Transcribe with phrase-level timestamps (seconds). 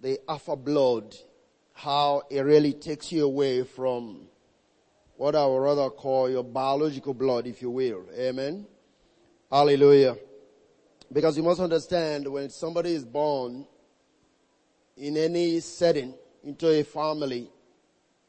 [0.00, 1.14] the alpha blood,
[1.74, 4.26] how it really takes you away from
[5.16, 8.06] what I would rather call your biological blood, if you will.
[8.18, 8.66] Amen.
[9.50, 10.16] Hallelujah.
[11.12, 13.66] Because you must understand when somebody is born
[14.96, 16.14] in any setting
[16.44, 17.50] into a family,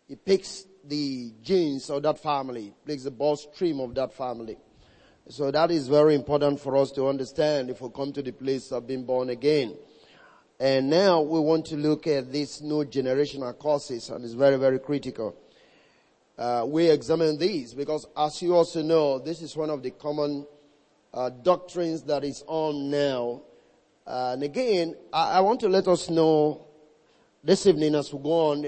[0.10, 4.58] it picks the genes of that family, picks the bloodstream of that family.
[5.30, 8.72] So that is very important for us to understand if we come to the place
[8.72, 9.78] of being born again.
[10.62, 14.80] And now we want to look at these new generational curses and it's very, very
[14.80, 15.36] critical
[16.42, 20.46] uh, we examine these because as you also know, this is one of the common
[21.14, 23.42] uh, doctrines that is on now.
[24.08, 26.66] Uh, and again, I, I, want to let us know
[27.44, 28.66] this evening as we go on,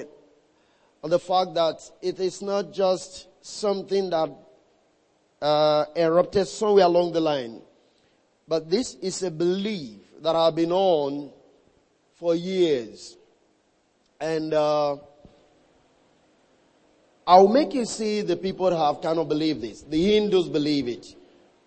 [1.03, 4.31] on the fact that it is not just something that
[5.41, 7.59] uh, erupted somewhere along the line,
[8.48, 11.31] but this is a belief that I've been on
[12.16, 13.17] for years.
[14.20, 14.98] And uh,
[17.25, 19.81] I'll make you see the people have kind of believed this.
[19.81, 21.16] The Hindus believe it.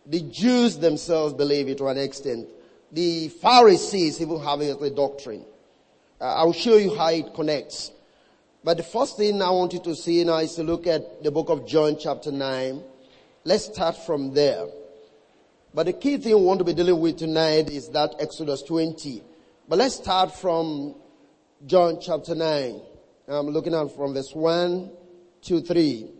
[0.06, 2.48] The Jews themselves believe it to an extent.
[2.92, 5.44] The Pharisees even have it as a doctrine.
[6.20, 7.91] Uh, I'll show you how it connects.
[8.62, 11.30] But the first thing I want you to see now is to look at the
[11.30, 12.83] book of John chapter 9.
[13.44, 14.67] Let's start from there.
[15.74, 19.22] But the key thing we want to be dealing with tonight is that Exodus 20.
[19.69, 20.95] But let's start from
[21.67, 22.81] John chapter 9.
[23.27, 24.91] I'm looking at from verse 1
[25.42, 26.11] 2, 3.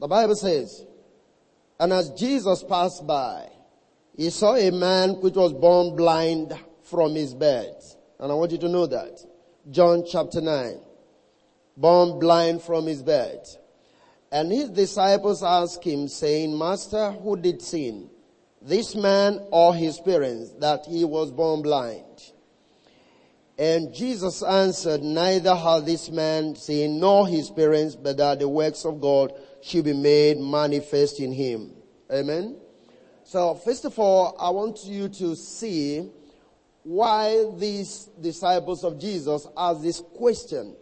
[0.00, 0.84] The Bible says,
[1.80, 3.48] and as Jesus passed by,
[4.16, 6.52] he saw a man which was born blind
[6.82, 7.96] from his birth.
[8.20, 9.20] And I want you to know that.
[9.68, 10.78] John chapter 9.
[11.76, 13.58] Born blind from his birth.
[14.30, 18.10] And his disciples asked him saying, Master, who did sin?
[18.60, 22.04] This man or his parents that he was born blind?
[23.58, 28.84] And Jesus answered, neither had this man seen nor his parents, but that the works
[28.84, 31.72] of God should be made manifest in him.
[32.10, 32.56] Amen.
[33.24, 36.08] So first of all, I want you to see
[36.84, 40.76] why these disciples of Jesus asked this question.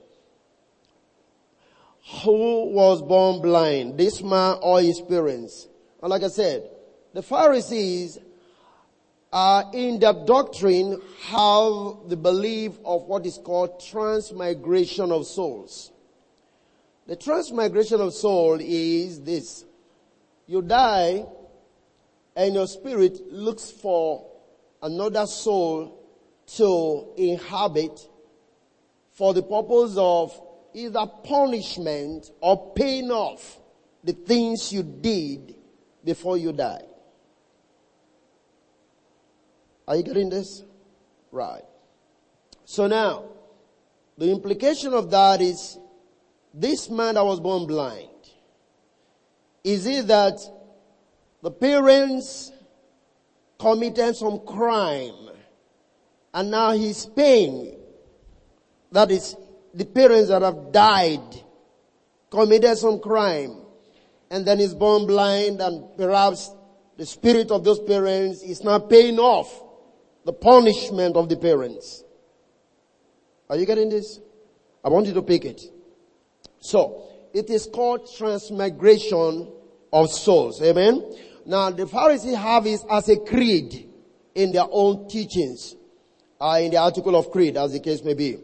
[2.23, 3.99] Who was born blind?
[3.99, 5.67] This man or his parents?
[6.03, 6.71] And like I said,
[7.17, 8.19] the Pharisees
[9.73, 15.93] in that doctrine have the belief of what is called transmigration of souls.
[17.07, 19.65] The transmigration of soul is this.
[20.47, 21.25] You die
[22.37, 24.31] and your spirit looks for
[24.83, 25.99] another soul
[26.49, 27.99] to inhabit
[29.13, 30.39] for the purpose of
[30.75, 33.59] either punishment or paying off
[34.05, 35.55] the things you did
[36.05, 36.89] before you died.
[39.89, 40.65] Are you getting this?
[41.31, 41.63] Right.
[42.65, 43.25] So now,
[44.19, 45.79] the implication of that is
[46.53, 48.09] this man that was born blind,
[49.63, 50.39] is it that
[51.43, 52.51] the parents
[53.59, 55.31] committed some crime
[56.35, 57.77] and now he's paying?
[58.91, 59.37] That is
[59.75, 61.43] the parents that have died
[62.31, 63.63] committed some crime
[64.31, 66.51] and then he's born blind and perhaps
[66.97, 69.63] the spirit of those parents is not paying off
[70.27, 72.03] the punishment of the parents.
[73.49, 74.19] Are you getting this?
[74.85, 75.63] I want you to pick it.
[76.59, 79.49] So, it is called transmigration
[79.93, 80.61] of souls.
[80.61, 81.17] Amen?
[81.47, 83.89] Now, the Pharisees have it as a creed
[84.35, 85.77] in their own teachings,
[86.41, 88.39] uh, in the article of creed, as the case may be.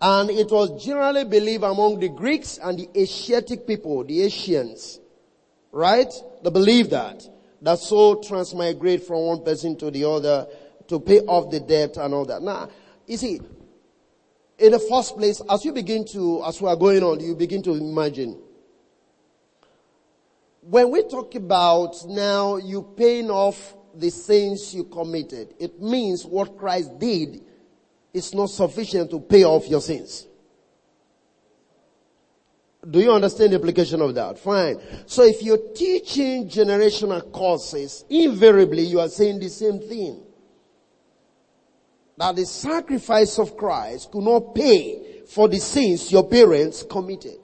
[0.00, 4.98] And it was generally believed among the Greeks and the Asiatic people, the Asians,
[5.70, 6.12] right?
[6.42, 7.22] They believe that.
[7.60, 10.48] That soul transmigrate from one person to the other
[10.88, 12.42] to pay off the debt and all that.
[12.42, 12.68] Now,
[13.06, 13.40] you see,
[14.58, 17.62] in the first place, as you begin to, as we are going on, you begin
[17.64, 18.40] to imagine.
[20.62, 26.56] When we talk about now you paying off the sins you committed, it means what
[26.56, 27.42] Christ did
[28.14, 30.28] is not sufficient to pay off your sins.
[32.88, 34.38] Do you understand the implication of that?
[34.38, 34.80] Fine.
[35.06, 40.20] So if you're teaching generational curses, invariably you are saying the same thing
[42.16, 47.38] that the sacrifice of Christ could not pay for the sins your parents committed.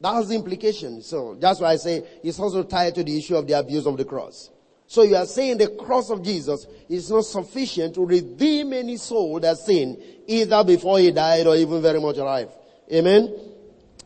[0.00, 1.02] That's the implication.
[1.02, 3.96] So that's why I say it's also tied to the issue of the abuse of
[3.96, 4.50] the cross.
[4.86, 9.40] So you are saying the cross of Jesus is not sufficient to redeem any soul
[9.40, 12.50] that sinned either before he died or even very much alive.
[12.92, 13.34] Amen?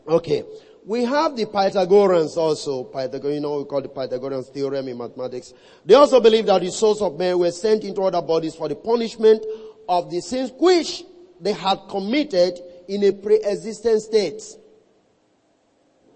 [0.07, 0.43] Okay.
[0.87, 2.85] We have the Pythagoreans also.
[2.85, 5.53] Pythagor, you know, we call the Pythagoreans theorem in mathematics.
[5.85, 8.75] They also believe that the souls of men were sent into other bodies for the
[8.75, 9.45] punishment
[9.89, 11.03] of the sins which
[11.41, 12.57] they had committed
[12.87, 14.41] in a pre-existent state.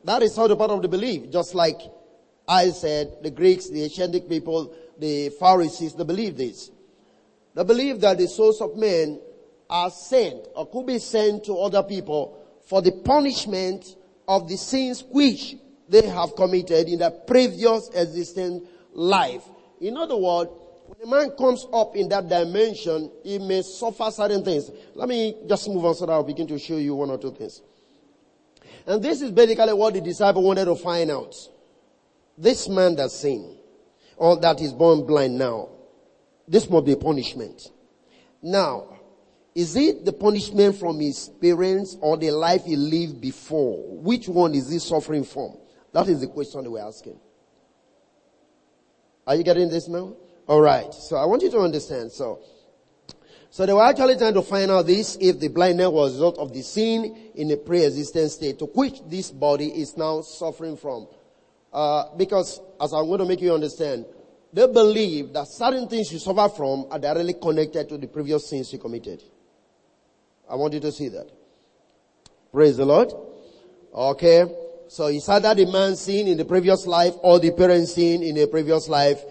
[0.05, 1.29] That is how the part of the belief.
[1.29, 1.81] Just like
[2.47, 6.71] I said, the Greeks, the ancient people, the Pharisees, they believe this.
[7.55, 9.19] They believe that the souls of men
[9.69, 13.97] are sent or could be sent to other people for the punishment
[14.31, 15.57] of the sins which
[15.89, 19.43] they have committed in their previous existing life.
[19.81, 20.49] In other words,
[20.87, 24.71] when a man comes up in that dimension, he may suffer certain things.
[24.95, 27.31] Let me just move on so that I'll begin to show you one or two
[27.31, 27.61] things.
[28.87, 31.35] And this is basically what the disciple wanted to find out.
[32.37, 33.57] This man that sinned,
[34.15, 35.67] or that is born blind now,
[36.47, 37.69] this must be a punishment.
[38.41, 38.97] Now,
[39.53, 43.83] is it the punishment from his parents or the life he lived before?
[43.97, 45.57] Which one is he suffering from?
[45.91, 47.19] That is the question we're asking.
[49.27, 50.15] Are you getting this now?
[50.47, 50.93] Alright.
[50.93, 52.13] So I want you to understand.
[52.13, 52.39] So,
[53.49, 56.37] so they were actually trying to find out this if the blindness was a result
[56.37, 61.07] of the sin in a pre-existent state to which this body is now suffering from.
[61.73, 64.05] Uh, because as I'm going to make you understand,
[64.53, 68.71] they believe that certain things you suffer from are directly connected to the previous sins
[68.71, 69.21] you committed.
[70.51, 71.31] I want you to see that.
[72.51, 73.13] Praise the Lord.
[73.93, 74.45] Okay.
[74.89, 78.35] So it's either the man seen in the previous life or the parent seen in
[78.35, 79.23] the previous life.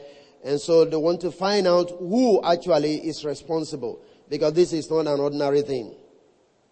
[0.43, 5.00] And so they want to find out who actually is responsible because this is not
[5.00, 5.94] an ordinary thing.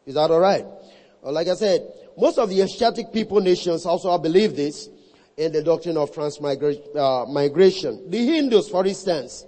[0.06, 0.64] Is that alright?
[1.20, 1.86] Well, like I said,
[2.16, 4.88] most of the Asiatic people nations also believe this
[5.36, 6.82] in the doctrine of transmigration.
[6.96, 9.44] Uh, the Hindus, for instance,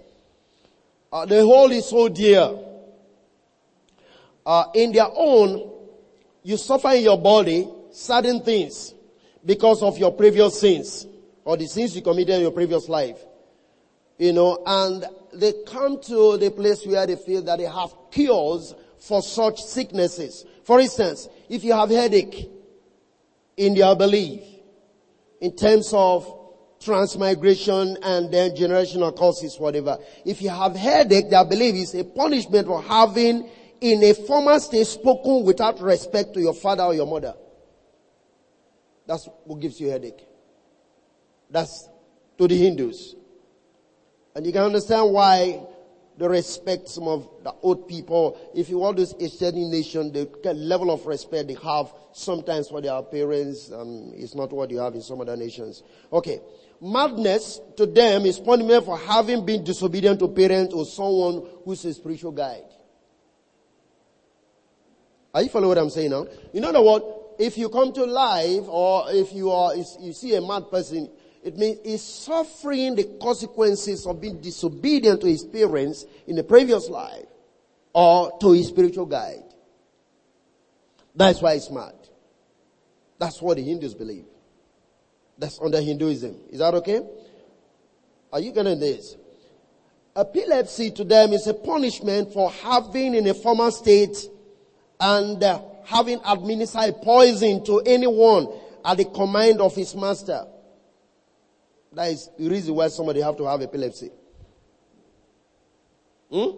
[1.10, 2.69] uh, the whole is so dear
[4.46, 5.70] uh, in their own,
[6.42, 8.94] you suffer in your body certain things
[9.44, 11.06] because of your previous sins
[11.44, 13.18] or the sins you committed in your previous life.
[14.18, 18.74] You know, and they come to the place where they feel that they have cures
[18.98, 20.44] for such sicknesses.
[20.64, 22.50] For instance, if you have headache
[23.56, 24.42] in their belief,
[25.40, 26.40] in terms of
[26.80, 29.98] transmigration and then generational curses, whatever.
[30.24, 33.48] If you have headache, their belief is a punishment for having
[33.80, 37.34] in a former state spoken without respect to your father or your mother.
[39.06, 40.26] That's what gives you headache.
[41.50, 41.88] That's
[42.38, 43.16] to the Hindus.
[44.34, 45.60] And you can understand why
[46.16, 48.38] they respect some of the old people.
[48.54, 53.02] If you want this Asian nation, the level of respect they have sometimes for their
[53.02, 55.82] parents um, is not what you have in some other nations.
[56.12, 56.40] Okay.
[56.80, 61.92] Madness to them is punishment for having been disobedient to parents or someone who's a
[61.92, 62.69] spiritual guide.
[65.32, 66.26] Are you following what I'm saying now?
[66.52, 67.04] In other words,
[67.38, 71.08] if you come to life or if you are, you see a mad person,
[71.42, 76.88] it means he's suffering the consequences of being disobedient to his parents in the previous
[76.88, 77.26] life
[77.92, 79.44] or to his spiritual guide.
[81.14, 81.94] That's why he's mad.
[83.18, 84.26] That's what the Hindus believe.
[85.38, 86.36] That's under Hinduism.
[86.50, 87.00] Is that okay?
[88.32, 89.16] Are you getting this?
[90.14, 94.16] Epilepsy to them is a punishment for having in a former state
[95.00, 98.48] and uh, having administered poison to anyone
[98.84, 100.46] at the command of his master.
[101.92, 104.10] That is the reason why somebody have to have epilepsy.
[106.30, 106.50] Hmm?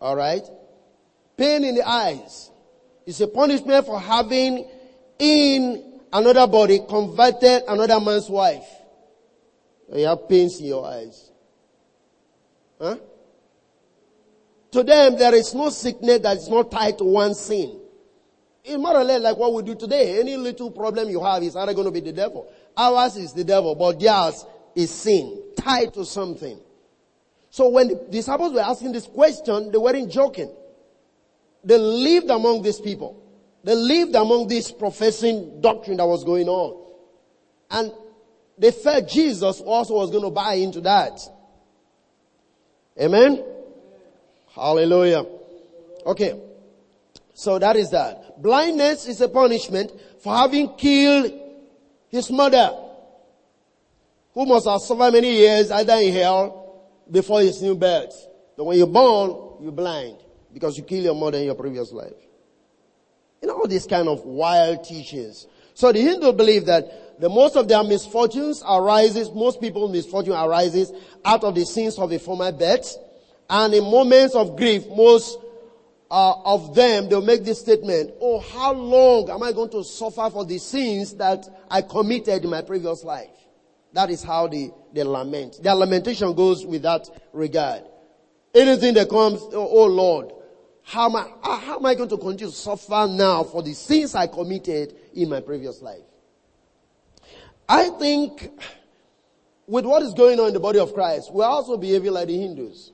[0.00, 0.44] Alright?
[1.36, 2.50] Pain in the eyes
[3.06, 4.66] is a punishment for having
[5.18, 8.66] in another body converted another man's wife.
[9.92, 11.30] You have pains in your eyes.
[12.80, 12.96] Huh?
[14.74, 17.78] To them, there is no sickness that is not tied to one sin.
[18.64, 20.18] It's more or less like what we do today.
[20.18, 22.52] Any little problem you have is either going to be the devil.
[22.76, 26.58] Ours is the devil, but theirs is sin, tied to something.
[27.50, 30.52] So when the disciples were asking this question, they weren't joking.
[31.62, 33.22] They lived among these people.
[33.62, 36.84] They lived among this professing doctrine that was going on.
[37.70, 37.92] And
[38.58, 41.20] they felt Jesus also was going to buy into that.
[43.00, 43.53] Amen?
[44.54, 45.26] Hallelujah.
[46.06, 46.40] Okay.
[47.34, 48.40] So that is that.
[48.40, 49.92] Blindness is a punishment
[50.22, 51.32] for having killed
[52.08, 52.70] his mother,
[54.32, 58.14] who must have suffered many years either in hell before his new birth.
[58.56, 60.18] But when you're born, you're blind
[60.52, 62.12] because you killed your mother in your previous life.
[63.42, 65.48] You know, all these kind of wild teachings.
[65.74, 70.92] So the Hindu believe that the most of their misfortunes arises, most people's misfortune arises
[71.24, 72.96] out of the sins of a former birth
[73.48, 75.38] and in moments of grief, most
[76.10, 80.30] uh, of them, they'll make this statement, oh, how long am I going to suffer
[80.30, 83.30] for the sins that I committed in my previous life?
[83.92, 85.62] That is how they, they lament.
[85.62, 87.84] Their lamentation goes with that regard.
[88.54, 90.32] Anything that comes, oh, oh Lord,
[90.82, 94.14] how am, I, how am I going to continue to suffer now for the sins
[94.14, 96.02] I committed in my previous life?
[97.68, 98.50] I think
[99.66, 102.38] with what is going on in the body of Christ, we're also behaving like the
[102.38, 102.92] Hindus.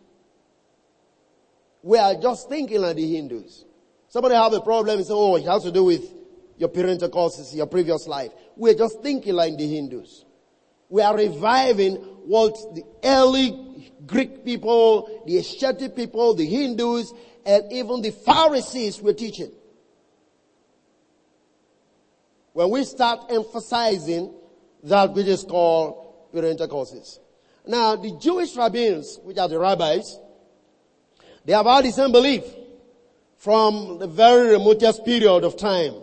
[1.82, 3.64] We are just thinking like the Hindus.
[4.08, 6.12] Somebody have a problem and say, oh, it has to do with
[6.58, 8.32] your parental curses, your previous life.
[8.56, 10.24] We're just thinking like the Hindus.
[10.88, 17.14] We are reviving what the early Greek people, the Asiatic people, the Hindus,
[17.46, 19.52] and even the Pharisees were teaching.
[22.52, 24.34] When we start emphasizing
[24.82, 27.20] that which is called parental curses.
[27.66, 30.18] Now, the Jewish rabbins, which are the rabbis,
[31.50, 32.44] they have had the same belief
[33.38, 35.94] from the very remotest period of time.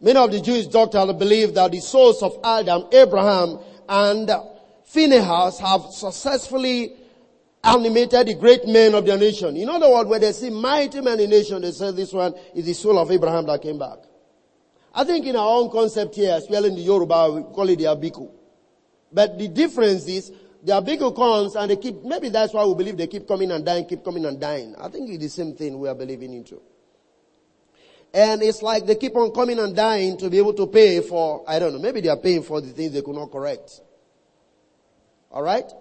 [0.00, 4.28] Many of the Jewish doctors believe that the souls of Adam, Abraham, and
[4.84, 6.96] Phinehas have successfully
[7.62, 9.56] animated the great men of their nation.
[9.56, 12.66] In other words, when they see mighty men in nation, they say this one is
[12.66, 13.98] the soul of Abraham that came back.
[14.92, 17.84] I think in our own concept here, especially in the Yoruba, we call it the
[17.84, 18.28] Abiku.
[19.12, 22.96] But the difference is, the big comes and they keep, maybe that's why we believe
[22.96, 24.76] they keep coming and dying, keep coming and dying.
[24.78, 26.60] I think it's the same thing we are believing into.
[28.14, 31.44] And it's like they keep on coming and dying to be able to pay for,
[31.48, 33.80] I don't know, maybe they are paying for the things they could not correct.
[35.32, 35.72] Alright?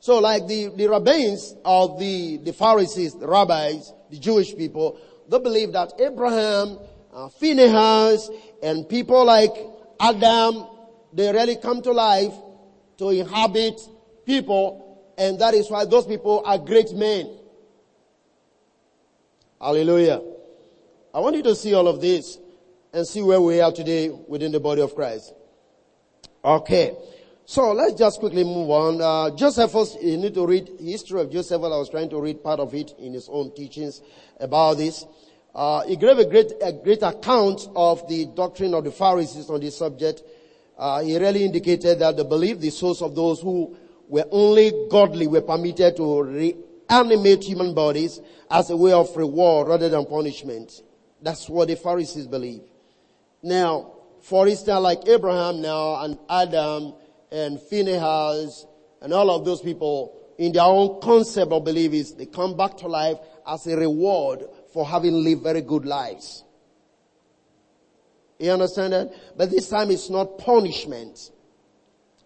[0.00, 4.98] So like the, the rabbins of the, the Pharisees, the rabbis, the Jewish people,
[5.28, 6.78] they believe that Abraham,
[7.14, 8.28] uh, Phinehas,
[8.62, 9.54] and people like
[9.98, 10.66] Adam,
[11.12, 12.34] they really come to life
[12.98, 13.80] to inhabit
[14.24, 17.36] people, and that is why those people are great men.
[19.60, 20.22] Hallelujah.
[21.12, 22.38] I want you to see all of this
[22.92, 25.34] and see where we are today within the body of Christ.
[26.44, 26.96] Okay.
[27.44, 29.00] So let's just quickly move on.
[29.02, 31.60] Uh, Josephus, you need to read history of Joseph.
[31.60, 34.02] I was trying to read part of it in his own teachings
[34.38, 35.04] about this.
[35.52, 39.60] Uh, he gave a great, a great account of the doctrine of the Pharisees on
[39.60, 40.22] this subject.
[40.78, 43.76] Uh, he really indicated that the belief, the source of those who
[44.10, 49.88] were only godly were permitted to reanimate human bodies as a way of reward rather
[49.88, 50.82] than punishment.
[51.22, 52.62] That's what the Pharisees believe.
[53.42, 56.94] Now, for instance, like Abraham now and Adam
[57.30, 58.66] and Phinehas
[59.00, 62.76] and all of those people in their own concept of belief is they come back
[62.78, 66.42] to life as a reward for having lived very good lives.
[68.40, 69.12] You understand that?
[69.36, 71.30] But this time it's not punishment.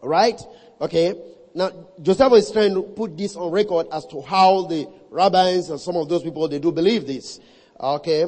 [0.02, 0.40] Alright?
[0.80, 1.14] Okay.
[1.54, 1.70] Now,
[2.02, 5.96] Joseph is trying to put this on record as to how the rabbis and some
[5.96, 7.38] of those people, they do believe this.
[7.78, 8.26] Okay.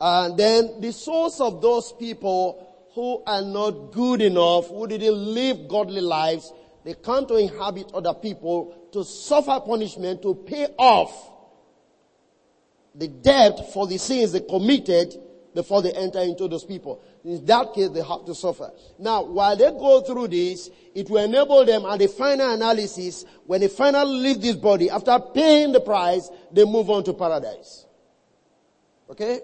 [0.00, 5.66] And then the source of those people who are not good enough, who didn't live
[5.66, 6.52] godly lives,
[6.84, 11.32] they come to inhabit other people to suffer punishment, to pay off
[12.94, 15.14] the debt for the sins they committed
[15.54, 17.00] before they enter into those people.
[17.24, 18.70] In that case, they have to suffer.
[18.98, 23.60] Now, while they go through this, it will enable them at the final analysis, when
[23.60, 27.86] they finally leave this body, after paying the price, they move on to paradise.
[29.10, 29.40] Okay?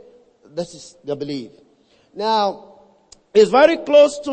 [0.47, 1.51] This is their belief.
[2.15, 2.81] Now,
[3.33, 4.31] it's very close to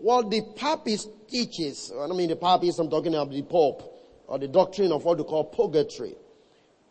[0.00, 1.92] what the Papist teaches.
[1.98, 3.82] I mean the Papist, I'm talking about the Pope,
[4.26, 6.16] or the doctrine of what we call purgatory.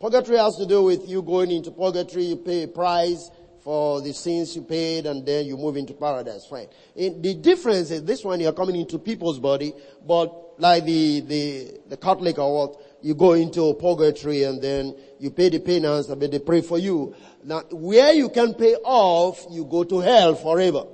[0.00, 3.30] Purgatory has to do with you going into purgatory, you pay a price
[3.66, 6.46] for the sins you paid, and then you move into paradise.
[6.46, 6.68] Fine.
[6.94, 9.74] In, the difference is this one you're coming into people's body,
[10.06, 15.32] but like the, the, the Catholic or what, you go into purgatory and then you
[15.32, 17.12] pay the penance, but they pray for you.
[17.42, 20.84] Now, where you can pay off, you go to hell forever.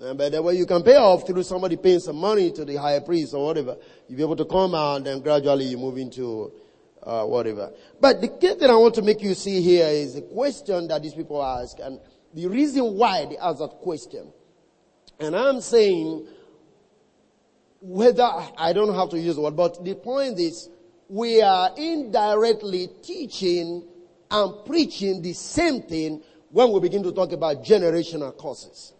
[0.00, 3.02] But the way you can pay off through somebody paying some money to the higher
[3.02, 3.76] priest or whatever,
[4.08, 6.50] you'll be able to come out and gradually you move into
[7.08, 7.72] uh, whatever.
[8.00, 11.02] But the key thing I want to make you see here is a question that
[11.02, 11.98] these people ask and
[12.34, 14.30] the reason why they ask that question.
[15.18, 16.26] And I'm saying
[17.80, 20.68] whether, I don't have to use the word, but the point is
[21.08, 23.88] we are indirectly teaching
[24.30, 28.92] and preaching the same thing when we begin to talk about generational curses.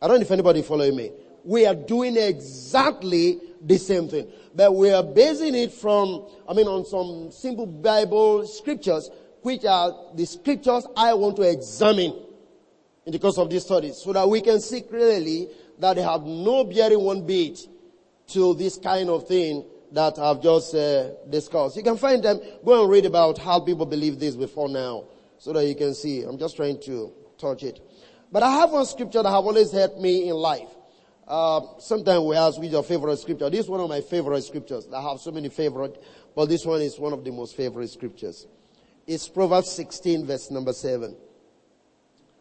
[0.00, 1.12] I don't know if anybody following me.
[1.44, 4.28] We are doing exactly the same thing.
[4.54, 9.92] But we are basing it from, I mean, on some simple Bible scriptures, which are
[10.14, 12.14] the scriptures I want to examine
[13.06, 16.22] in the course of this study, so that we can see clearly that they have
[16.22, 17.58] no bearing one bit
[18.28, 21.76] to this kind of thing that I've just uh, discussed.
[21.76, 22.40] You can find them.
[22.64, 25.04] Go and read about how people believe this before now,
[25.38, 26.22] so that you can see.
[26.22, 27.80] I'm just trying to touch it.
[28.30, 30.68] But I have one scripture that have always helped me in life.
[31.32, 33.48] Uh, sometimes we ask which your favorite scripture.
[33.48, 34.86] This is one of my favorite scriptures.
[34.94, 35.98] I have so many favorite,
[36.36, 38.46] but this one is one of the most favorite scriptures.
[39.06, 41.16] It's Proverbs 16 verse number 7.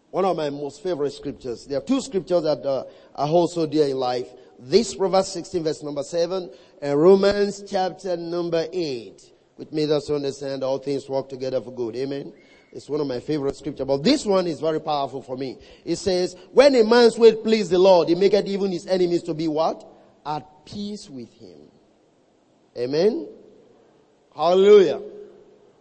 [0.10, 1.65] One of my most favorite scriptures.
[1.65, 2.83] There are two scriptures that uh,
[3.15, 4.27] I hold so dear in life.
[4.60, 9.31] This Proverbs 16 verse number 7 and Romans chapter number 8.
[9.55, 11.95] Which made us understand all things work together for good.
[11.95, 12.33] Amen.
[12.74, 15.58] It's one of my favorite scripture, but this one is very powerful for me.
[15.84, 19.34] It says, when a man's way please the Lord, he maketh even his enemies to
[19.34, 19.86] be what?
[20.25, 21.70] At peace with him.
[22.78, 23.28] Amen.
[24.34, 25.01] Hallelujah.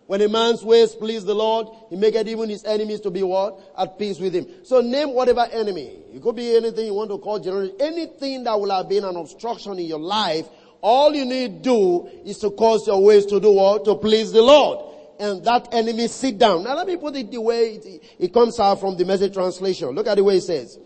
[0.08, 3.60] When a man's ways please the Lord, he maketh even his enemies to be what?
[3.78, 4.48] At peace with him.
[4.64, 5.96] So name whatever enemy.
[6.12, 7.70] It could be anything you want to call general.
[7.78, 10.48] Anything that will have been an obstruction in your life,
[10.80, 13.84] all you need do is to cause your ways to do what?
[13.84, 14.89] To please the Lord
[15.20, 16.64] and that enemy sit down.
[16.64, 19.90] Now let me put it the way it, it comes out from the message translation.
[19.90, 20.78] Look at the way it says.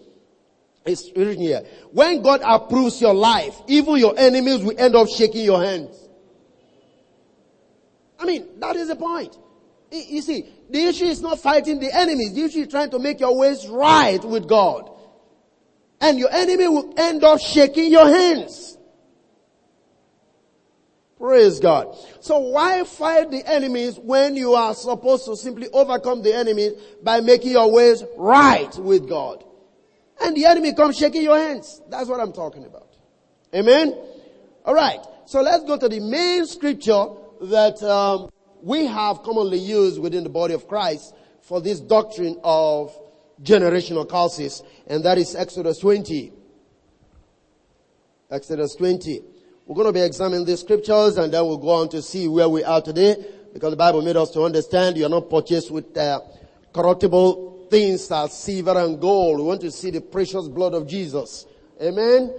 [0.85, 1.63] It's written here.
[1.93, 5.97] When God approves your life, even your enemies will end up shaking your hands.
[8.19, 9.39] I mean, that is the point.
[9.91, 12.35] You see, the issue is not fighting the enemies.
[12.35, 14.91] The issue is trying to make your ways right with God.
[16.01, 18.77] And your enemy will end up shaking your hands.
[21.25, 21.97] Praise God.
[22.21, 27.23] So why fight the enemies when you are supposed to simply overcome the enemies by
[27.23, 29.43] making your ways right with God?
[30.21, 31.81] And the enemy comes shaking your hands.
[31.89, 32.95] That's what I'm talking about.
[33.55, 33.97] Amen?
[34.67, 35.01] Alright.
[35.25, 37.07] So let's go to the main scripture
[37.41, 38.29] that um,
[38.61, 42.95] we have commonly used within the body of Christ for this doctrine of
[43.43, 46.35] generational curses, and that is Exodus 20.
[48.31, 49.34] Exodus 20.
[49.67, 52.49] We're going to be examining the scriptures and then we'll go on to see where
[52.49, 53.17] we are today
[53.55, 56.21] because the Bible made us to understand you are not purchased with uh,
[56.75, 59.39] corruptible things as silver and gold.
[59.39, 61.47] We want to see the precious blood of Jesus.
[61.81, 62.35] Amen.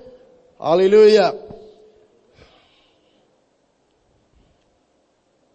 [0.60, 1.34] Hallelujah.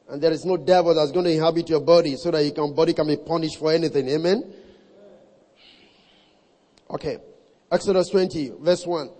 [0.08, 2.94] And there is no devil that's going to inhabit your body so that your body
[2.94, 4.09] can be punished for anything.
[4.09, 4.52] Amen.
[6.90, 7.18] Okay.
[7.70, 9.19] Exodus 20 verse 1.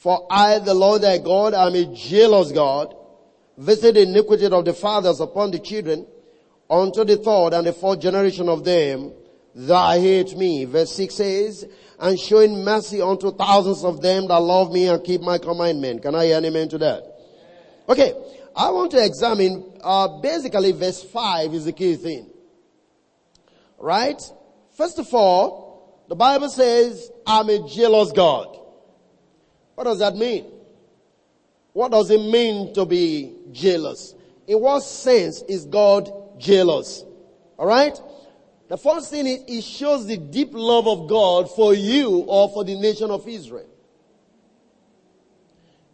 [0.00, 2.96] For I, the Lord thy God, am a jealous God,
[3.58, 6.06] visit the iniquity of the fathers upon the children,
[6.70, 9.12] unto the third and the fourth generation of them
[9.54, 10.64] that hate me.
[10.64, 15.20] Verse 6 says, and showing mercy unto thousands of them that love me and keep
[15.20, 16.00] my commandment.
[16.00, 17.04] Can I hear an amen to that?
[17.86, 18.14] Okay,
[18.56, 22.30] I want to examine, uh, basically verse 5 is the key thing.
[23.78, 24.22] Right?
[24.78, 28.59] First of all, the Bible says, I'm a jealous God.
[29.80, 30.44] What does that mean?
[31.72, 34.14] What does it mean to be jealous?
[34.46, 37.02] In what sense is God jealous?
[37.58, 37.98] Alright?
[38.68, 42.62] The first thing is it shows the deep love of God for you or for
[42.62, 43.70] the nation of Israel.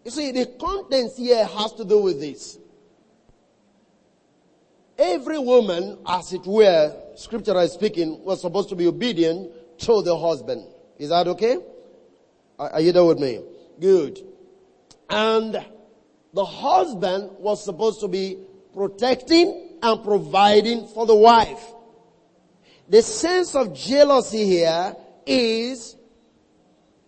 [0.04, 2.58] You see, the contents here has to do with this.
[4.98, 10.66] Every woman, as it were, scripturally speaking, was supposed to be obedient to the husband.
[10.98, 11.58] Is that okay?
[12.58, 13.42] Are you there with me?
[13.80, 14.20] Good.
[15.08, 15.64] And
[16.32, 18.38] the husband was supposed to be
[18.74, 21.62] protecting and providing for the wife.
[22.88, 24.94] The sense of jealousy here
[25.26, 25.96] is,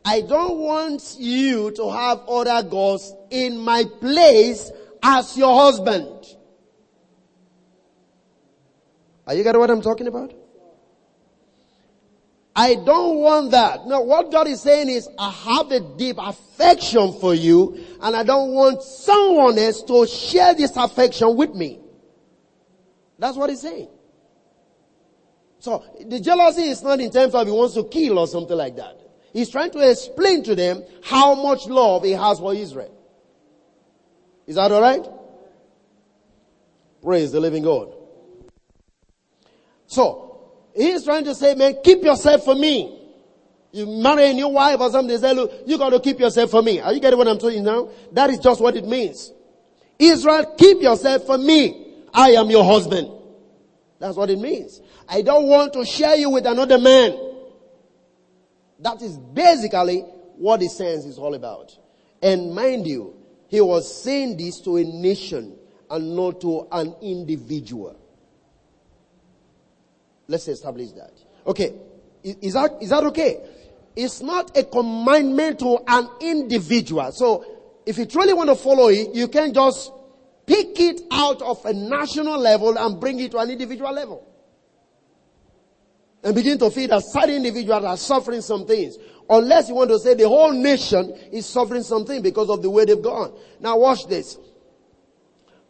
[0.04, 4.70] I don't want you to have other gods in my place
[5.02, 6.24] as your husband.
[9.26, 10.32] Are you getting what I'm talking about?
[12.58, 13.86] I don't want that.
[13.86, 18.24] No, what God is saying is, I have a deep affection for you, and I
[18.24, 21.78] don't want someone else to share this affection with me.
[23.16, 23.86] That's what he's saying.
[25.60, 28.74] So, the jealousy is not in terms of he wants to kill or something like
[28.74, 29.02] that.
[29.32, 32.92] He's trying to explain to them how much love he has for Israel.
[34.48, 35.06] Is that alright?
[37.04, 37.94] Praise the living God.
[39.86, 40.27] So,
[40.78, 42.94] He's trying to say, man, keep yourself for me.
[43.72, 46.52] You marry a new wife or something, they say, look, you got to keep yourself
[46.52, 46.80] for me.
[46.80, 47.90] Are you getting what I'm saying now?
[48.12, 49.32] That is just what it means.
[49.98, 52.04] Israel, keep yourself for me.
[52.14, 53.10] I am your husband.
[53.98, 54.80] That's what it means.
[55.08, 57.18] I don't want to share you with another man.
[58.78, 60.02] That is basically
[60.36, 61.76] what the sense is all about.
[62.22, 63.16] And mind you,
[63.48, 65.58] he was saying this to a nation
[65.90, 67.97] and not to an individual.
[70.28, 71.12] Let's establish that.
[71.46, 71.74] Okay.
[72.22, 73.40] Is that, is that okay?
[73.96, 77.10] It's not a commandment to an individual.
[77.12, 77.44] So,
[77.86, 79.90] if you truly want to follow it, you can just
[80.44, 84.26] pick it out of a national level and bring it to an individual level.
[86.22, 88.98] And begin to feel that certain individuals are suffering some things.
[89.30, 92.84] Unless you want to say the whole nation is suffering something because of the way
[92.84, 93.32] they've gone.
[93.60, 94.36] Now watch this.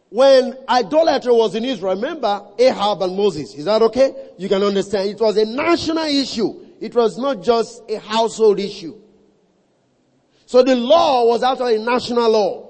[0.09, 3.53] When idolatry was in Israel, remember Ahab and Moses.
[3.53, 4.13] Is that okay?
[4.37, 5.09] You can understand.
[5.09, 6.65] It was a national issue.
[6.81, 8.95] It was not just a household issue.
[10.47, 12.69] So the law was actually a national law.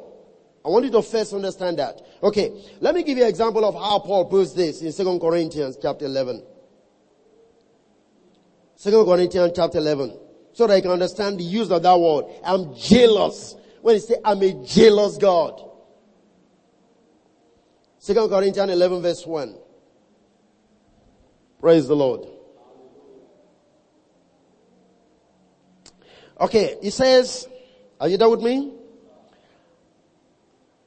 [0.65, 2.01] I want you to first understand that.
[2.21, 5.77] Okay, let me give you an example of how Paul puts this in 2 Corinthians
[5.81, 6.43] chapter 11.
[8.83, 10.19] 2 Corinthians chapter 11.
[10.51, 12.25] So that you can understand the use of that word.
[12.43, 13.55] I'm jealous.
[13.81, 15.68] When he say I'm a jealous God.
[18.05, 19.55] 2 Corinthians 11 verse 1.
[21.59, 22.25] Praise the Lord.
[26.39, 27.47] Okay, he says,
[27.99, 28.73] are you there with me?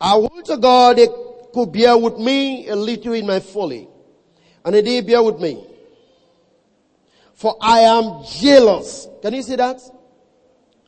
[0.01, 1.09] I want to God they
[1.53, 3.87] could bear with me a little in my folly.
[4.65, 5.65] And they did bear with me.
[7.35, 9.09] For I am jealous.
[9.21, 9.81] Can you see that?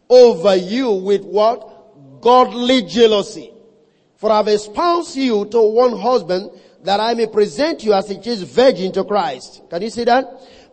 [0.09, 2.21] Over you with what?
[2.21, 3.54] Godly jealousy.
[4.25, 6.51] For I have espoused you to one husband
[6.83, 9.61] that I may present you as a chaste virgin to Christ.
[9.69, 10.25] Can you see that?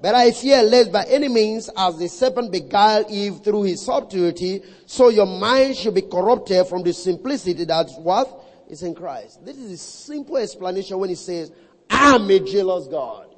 [0.01, 4.61] But I fear lest by any means as the serpent beguiled Eve through his subtlety,
[4.85, 8.29] so your mind should be corrupted from the simplicity that's what
[8.69, 9.43] is in Christ.
[9.45, 11.51] This is a simple explanation when he says,
[11.89, 13.35] I'm a jealous God.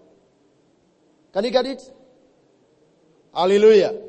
[1.34, 1.82] Can you get it?
[3.34, 4.00] Hallelujah.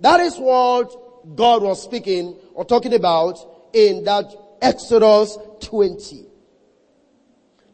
[0.00, 3.38] That is what God was speaking or talking about
[3.74, 6.26] in that Exodus 20.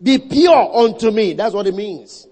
[0.03, 1.33] Be pure unto me.
[1.35, 2.27] That's what it means.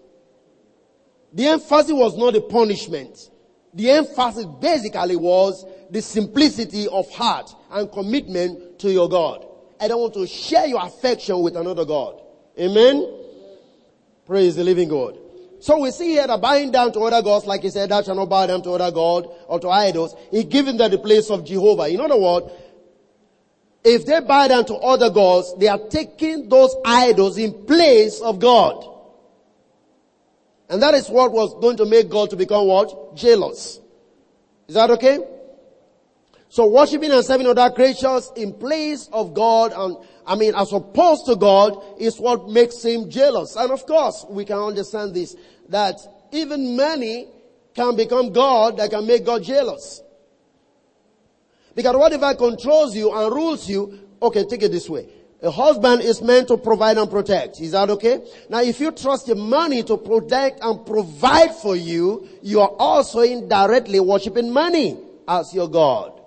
[1.33, 3.31] The emphasis was not the punishment.
[3.75, 9.47] The emphasis basically was the simplicity of heart and commitment to your God.
[9.81, 12.21] I don't want to share your affection with another God.
[12.59, 13.21] Amen?
[14.27, 15.19] Praise the living God.
[15.61, 18.17] So we see here that bowing down to other gods, like he said, thou shalt
[18.17, 20.15] not bow down to other God or to idols.
[20.31, 21.89] He giving them the place of Jehovah.
[21.89, 22.51] In other words,
[23.85, 28.39] if they bow down to other gods, they are taking those idols in place of
[28.39, 28.89] God.
[30.69, 33.17] And that is what was going to make God to become what?
[33.17, 33.81] Jealous.
[34.69, 35.19] Is that okay?
[36.49, 41.25] So worshiping and serving other creatures in place of God and, I mean, as opposed
[41.27, 43.57] to God is what makes him jealous.
[43.57, 45.35] And of course, we can understand this,
[45.71, 45.97] that
[46.31, 47.29] even money
[47.75, 50.02] can become God that can make God jealous.
[51.75, 55.09] Because whatever controls you and rules you, okay, take it this way.
[55.43, 57.61] A husband is meant to provide and protect.
[57.61, 58.25] Is that okay?
[58.49, 63.21] Now if you trust your money to protect and provide for you, you are also
[63.21, 66.21] indirectly worshiping money as your God.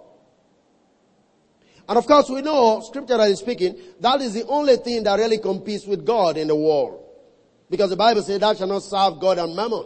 [1.87, 5.85] And of course we know, scripturally speaking, that is the only thing that really competes
[5.85, 7.03] with God in the world.
[7.69, 9.85] Because the Bible says that shall not serve God and mammon.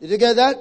[0.00, 0.56] Did you get that?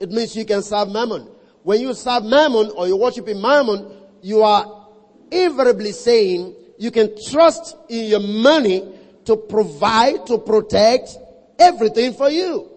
[0.00, 1.28] It means you can serve mammon.
[1.66, 3.90] When you serve mammon or you worship in mammon,
[4.22, 4.86] you are
[5.32, 8.88] invariably saying you can trust in your money
[9.24, 11.18] to provide, to protect
[11.58, 12.70] everything for you.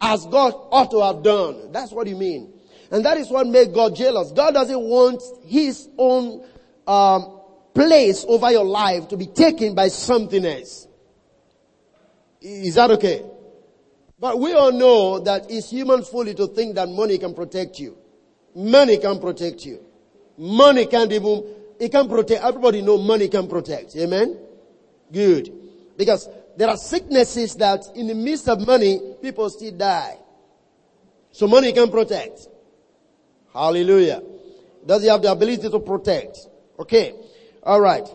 [0.00, 1.72] As God ought to have done.
[1.72, 2.52] That's what you mean.
[2.92, 4.30] And that is what made God jealous.
[4.30, 6.46] God doesn't want His own
[6.86, 7.40] um,
[7.74, 10.86] place over your life to be taken by something else.
[12.40, 13.24] Is that okay?
[14.20, 17.96] But we all know that it's human folly to think that money can protect you.
[18.54, 19.84] Money can protect you.
[20.36, 21.44] Money can't even,
[21.78, 23.94] it can protect, everybody know money can protect.
[23.96, 24.38] Amen?
[25.12, 25.52] Good.
[25.96, 30.18] Because there are sicknesses that in the midst of money, people still die.
[31.30, 32.48] So money can protect.
[33.52, 34.22] Hallelujah.
[34.84, 36.38] Does he have the ability to protect?
[36.78, 37.14] Okay.
[37.62, 38.08] Alright.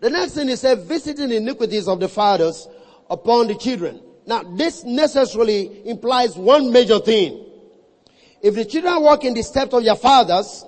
[0.00, 2.66] The next thing is said, visiting iniquities of the fathers
[3.08, 4.00] upon the children.
[4.26, 7.44] Now this necessarily implies one major thing.
[8.40, 10.64] If the children walk in the steps of their fathers,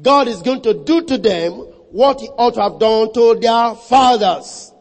[0.00, 1.52] God is going to do to them
[1.90, 4.72] what he ought to have done to their fathers.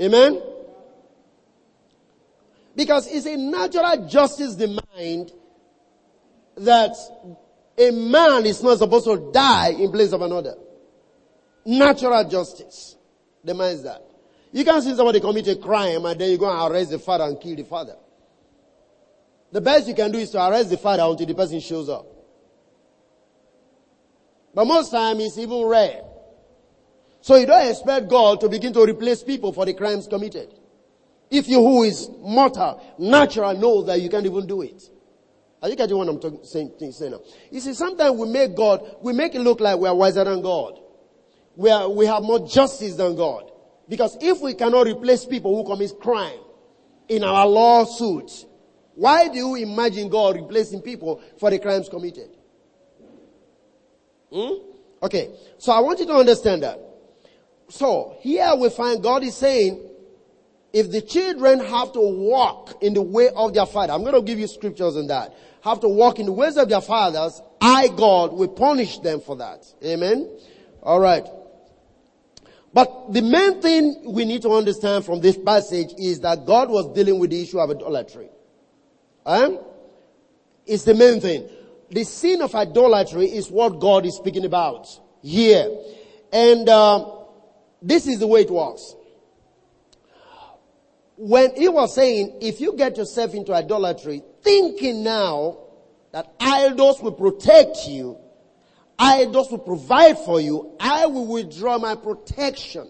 [0.00, 0.42] Amen?
[2.74, 5.32] Because it's a natural justice demand
[6.56, 6.94] that
[7.76, 10.54] a man is not supposed to die in place of another.
[11.64, 12.96] natural justice
[13.44, 14.02] demands that.
[14.52, 17.24] You can't see somebody commit a crime and then you go and arrest the father
[17.24, 17.96] and kill the father.
[19.50, 22.06] The best you can do is to arrest the father until the person shows up.
[24.54, 26.02] But most time it's even rare.
[27.22, 30.52] So you don't expect God to begin to replace people for the crimes committed.
[31.30, 34.82] If you who is mortal, natural, know that you can't even do it.
[35.62, 37.20] Are you getting what I'm talking, saying, saying now?
[37.50, 40.42] You see, sometimes we make God, we make it look like we are wiser than
[40.42, 40.80] God.
[41.54, 43.51] We are, we have more justice than God.
[43.92, 46.40] Because if we cannot replace people who commit crime
[47.10, 48.46] in our lawsuits,
[48.94, 52.30] why do you imagine God replacing people for the crimes committed?
[54.32, 54.54] Hmm?
[55.02, 55.34] Okay.
[55.58, 56.80] So I want you to understand that.
[57.68, 59.86] So here we find God is saying,
[60.72, 64.22] if the children have to walk in the way of their father, I'm going to
[64.22, 67.88] give you scriptures on that, have to walk in the ways of their fathers, I,
[67.88, 69.66] God, will punish them for that.
[69.84, 70.34] Amen?
[70.82, 71.26] Alright.
[72.74, 76.94] But the main thing we need to understand from this passage is that God was
[76.94, 78.28] dealing with the issue of idolatry.
[79.26, 79.58] Um,
[80.66, 81.48] it's the main thing.
[81.90, 84.88] The sin of idolatry is what God is speaking about
[85.22, 85.68] here.
[86.32, 87.10] And uh,
[87.82, 88.94] this is the way it works.
[91.16, 95.58] When he was saying, if you get yourself into idolatry, thinking now
[96.12, 98.18] that idols will protect you,
[99.02, 102.88] idols will provide for you, I will withdraw my protection.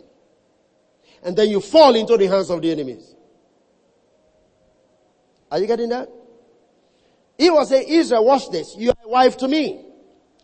[1.23, 3.15] And then you fall into the hands of the enemies.
[5.51, 6.09] Are you getting that?
[7.39, 8.77] He was saying, Israel, watch this.
[8.77, 9.85] You are a wife to me.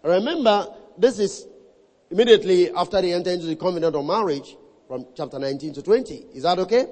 [0.02, 1.46] Remember, this is
[2.10, 6.14] immediately after they entered into the covenant of marriage from chapter 19 to 20.
[6.34, 6.86] Is that okay?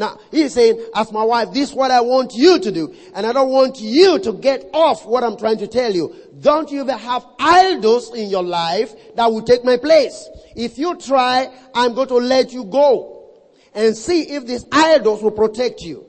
[0.00, 2.94] Now, he's saying, as my wife, this is what I want you to do.
[3.14, 6.16] And I don't want you to get off what I'm trying to tell you.
[6.40, 10.26] Don't you ever have idols in your life that will take my place.
[10.56, 13.30] If you try, I'm going to let you go
[13.74, 16.06] and see if these idols will protect you.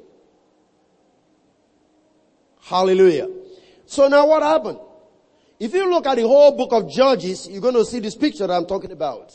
[2.62, 3.28] Hallelujah.
[3.88, 4.80] So now what happened?
[5.60, 8.48] If you look at the whole book of Judges, you're going to see this picture
[8.48, 9.34] that I'm talking about.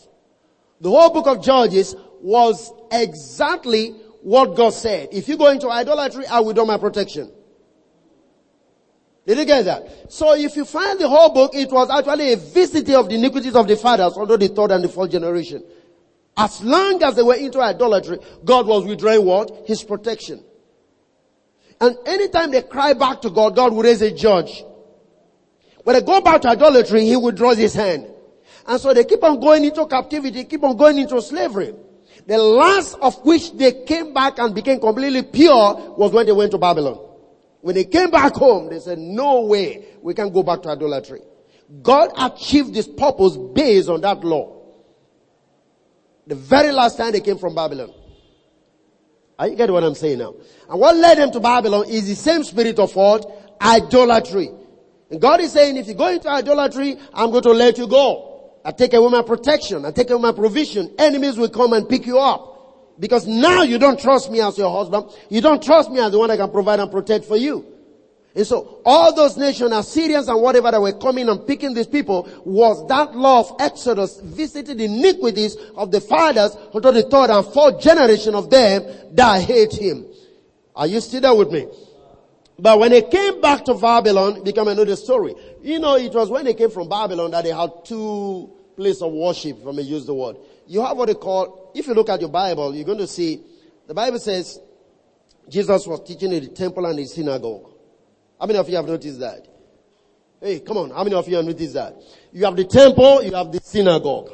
[0.81, 5.11] The whole book of Judges was exactly what God said.
[5.13, 7.31] If you go into idolatry, I will do my protection.
[9.27, 10.13] Did you get that?
[10.13, 13.57] So if you find the whole book, it was actually a visiting of the iniquities
[13.57, 15.65] of the fathers under the third and the fourth generation.
[16.37, 19.65] As long as they were into idolatry, God was withdrawing what?
[19.67, 20.45] His protection.
[21.81, 24.65] And anytime they cry back to God, God will raise a judge.
[25.83, 28.07] When they go back to idolatry, he withdraws his hand.
[28.67, 31.75] And so they keep on going into captivity, keep on going into slavery.
[32.27, 36.51] The last of which they came back and became completely pure was when they went
[36.51, 36.99] to Babylon.
[37.61, 41.21] When they came back home, they said, no way we can go back to idolatry.
[41.83, 44.57] God achieved this purpose based on that law.
[46.27, 47.93] The very last time they came from Babylon.
[49.39, 50.35] Are you getting what I'm saying now?
[50.69, 53.57] And what led them to Babylon is the same spirit of what?
[53.61, 54.51] Idolatry.
[55.11, 58.36] And God is saying, if you go into idolatry, I'm going to let you go.
[58.67, 59.85] I take away my protection.
[59.85, 60.93] I take away my provision.
[60.99, 62.99] Enemies will come and pick you up.
[62.99, 65.09] Because now you don't trust me as your husband.
[65.29, 67.65] You don't trust me as the one that can provide and protect for you.
[68.35, 72.29] And so all those nations, Assyrians and whatever that were coming and picking these people
[72.45, 77.47] was that law of Exodus visited the iniquities of the fathers until the third and
[77.47, 80.07] fourth generation of them that hate him.
[80.75, 81.69] Are you still there with me?
[82.59, 85.35] But when they came back to Babylon, become another story.
[85.63, 89.13] You know, it was when they came from Babylon that they had two places of
[89.13, 90.37] worship, if I may use the word.
[90.67, 93.43] You have what they call, if you look at your Bible, you're going to see,
[93.87, 94.61] the Bible says,
[95.49, 97.71] Jesus was teaching in the temple and the synagogue.
[98.39, 99.47] How many of you have noticed that?
[100.41, 100.91] Hey, come on.
[100.91, 101.97] How many of you have noticed that?
[102.33, 104.31] You have the temple, you have the synagogue.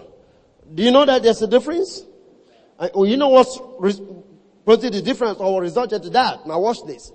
[0.74, 2.02] Do you know that there's a difference?
[2.78, 3.58] And, well, you know what's
[4.64, 6.46] probably the difference or resulted to that?
[6.46, 7.12] Now watch this.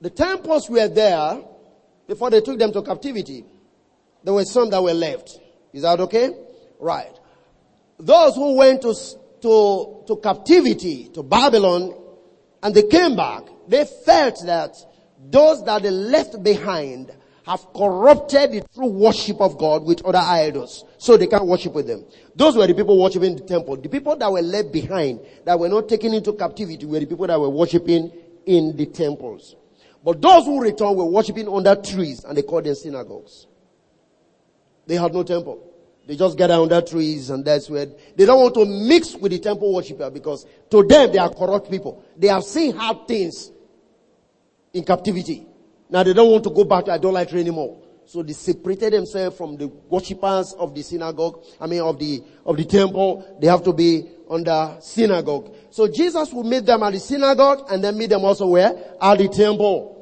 [0.00, 1.40] The temples were there
[2.06, 3.44] before they took them to captivity.
[4.22, 5.38] There were some that were left.
[5.76, 6.30] Is that okay?
[6.80, 7.12] Right.
[7.98, 8.94] Those who went to,
[9.42, 11.94] to, to captivity, to Babylon,
[12.62, 14.74] and they came back, they felt that
[15.28, 17.12] those that they left behind
[17.44, 20.86] have corrupted the true worship of God with other idols.
[20.96, 22.06] So they can't worship with them.
[22.34, 23.76] Those were the people worshiping the temple.
[23.76, 27.26] The people that were left behind, that were not taken into captivity, were the people
[27.26, 28.10] that were worshiping
[28.46, 29.54] in the temples.
[30.02, 33.46] But those who returned were worshiping under trees and they called them synagogues.
[34.86, 35.65] They had no temple.
[36.06, 39.40] They just gather under trees and that's where they don't want to mix with the
[39.40, 42.04] temple worshiper because to them they are corrupt people.
[42.16, 43.50] They have seen hard things
[44.72, 45.46] in captivity.
[45.90, 47.82] Now they don't want to go back to idolatry anymore.
[48.04, 52.56] So they separated themselves from the worshippers of the synagogue, I mean of the, of
[52.56, 53.38] the temple.
[53.40, 55.56] They have to be under synagogue.
[55.70, 58.94] So Jesus will meet them at the synagogue and then meet them also where?
[59.02, 59.92] At the temple.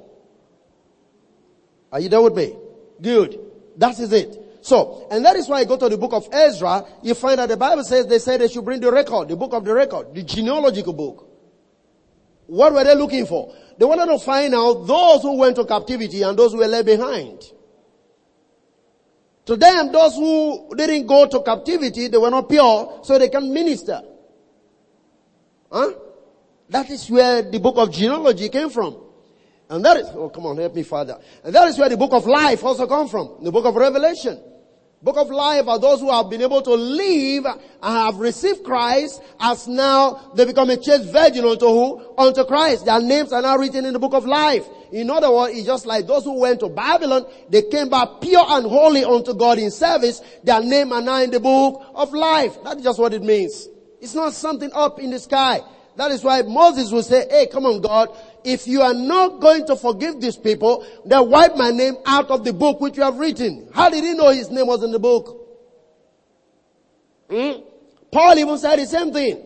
[1.90, 2.56] Are you there with me?
[3.00, 3.40] Good.
[3.78, 4.43] That is it.
[4.64, 7.50] So, and that is why I go to the book of Ezra, you find that
[7.50, 10.14] the Bible says they said they should bring the record, the book of the record,
[10.14, 11.28] the genealogical book.
[12.46, 13.54] What were they looking for?
[13.76, 16.86] They wanted to find out those who went to captivity and those who were left
[16.86, 17.42] behind.
[19.44, 23.52] To them, those who didn't go to captivity, they were not pure, so they can
[23.52, 24.00] minister.
[25.70, 25.92] Huh?
[26.70, 28.96] That is where the book of genealogy came from.
[29.68, 31.18] And that is, oh come on, help me Father.
[31.42, 33.44] And that is where the book of life also come from.
[33.44, 34.40] The book of Revelation.
[35.04, 39.20] Book of life are those who have been able to live and have received Christ
[39.38, 42.14] as now they become a chaste virgin unto who?
[42.16, 42.86] Unto Christ.
[42.86, 44.66] Their names are now written in the book of life.
[44.92, 48.46] In other words, it's just like those who went to Babylon, they came back pure
[48.48, 50.22] and holy unto God in service.
[50.42, 52.56] Their name are now in the book of life.
[52.64, 53.68] That's just what it means.
[54.00, 55.60] It's not something up in the sky.
[55.96, 58.08] That is why Moses will say, hey, come on God,
[58.44, 62.44] if you are not going to forgive these people, then wipe my name out of
[62.44, 63.68] the book which you have written.
[63.72, 65.40] How did he know his name was in the book?
[67.30, 67.62] Hmm?
[68.12, 69.44] Paul even said the same thing.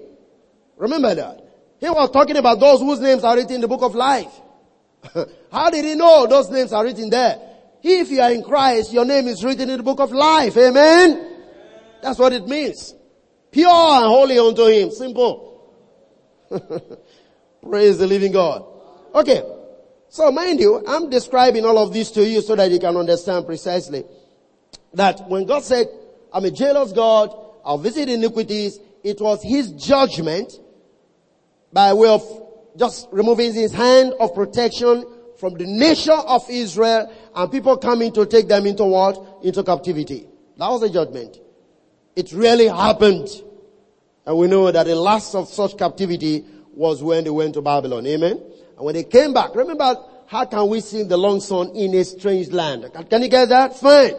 [0.77, 1.45] Remember that.
[1.79, 4.33] He was talking about those whose names are written in the book of life.
[5.53, 7.39] How did he know those names are written there?
[7.83, 10.57] If you are in Christ, your name is written in the book of life.
[10.57, 11.37] Amen?
[12.03, 12.95] That's what it means.
[13.51, 14.91] Pure and holy unto him.
[14.91, 15.73] Simple.
[17.63, 18.78] Praise the living God.
[19.15, 19.43] Okay.
[20.11, 23.47] So mind you, I'm describing all of this to you so that you can understand
[23.47, 24.05] precisely
[24.95, 25.87] that when God said,
[26.33, 30.53] I'm a jealous God, I'll visit iniquities, it was his judgment
[31.73, 32.23] by way of
[32.77, 35.05] just removing his hand of protection
[35.39, 39.41] from the nation of Israel and people coming to take them into what?
[39.43, 40.27] Into captivity.
[40.57, 41.39] That was a judgment.
[42.17, 43.29] It really happened.
[44.27, 46.45] And we know that the last of such captivity
[46.75, 48.07] was when they went to Babylon.
[48.07, 48.43] Amen.
[48.79, 49.97] And when they came back, remember,
[50.29, 52.89] how can we sing the long song in a strange land?
[53.11, 53.77] Can you get that?
[53.77, 54.13] Fine.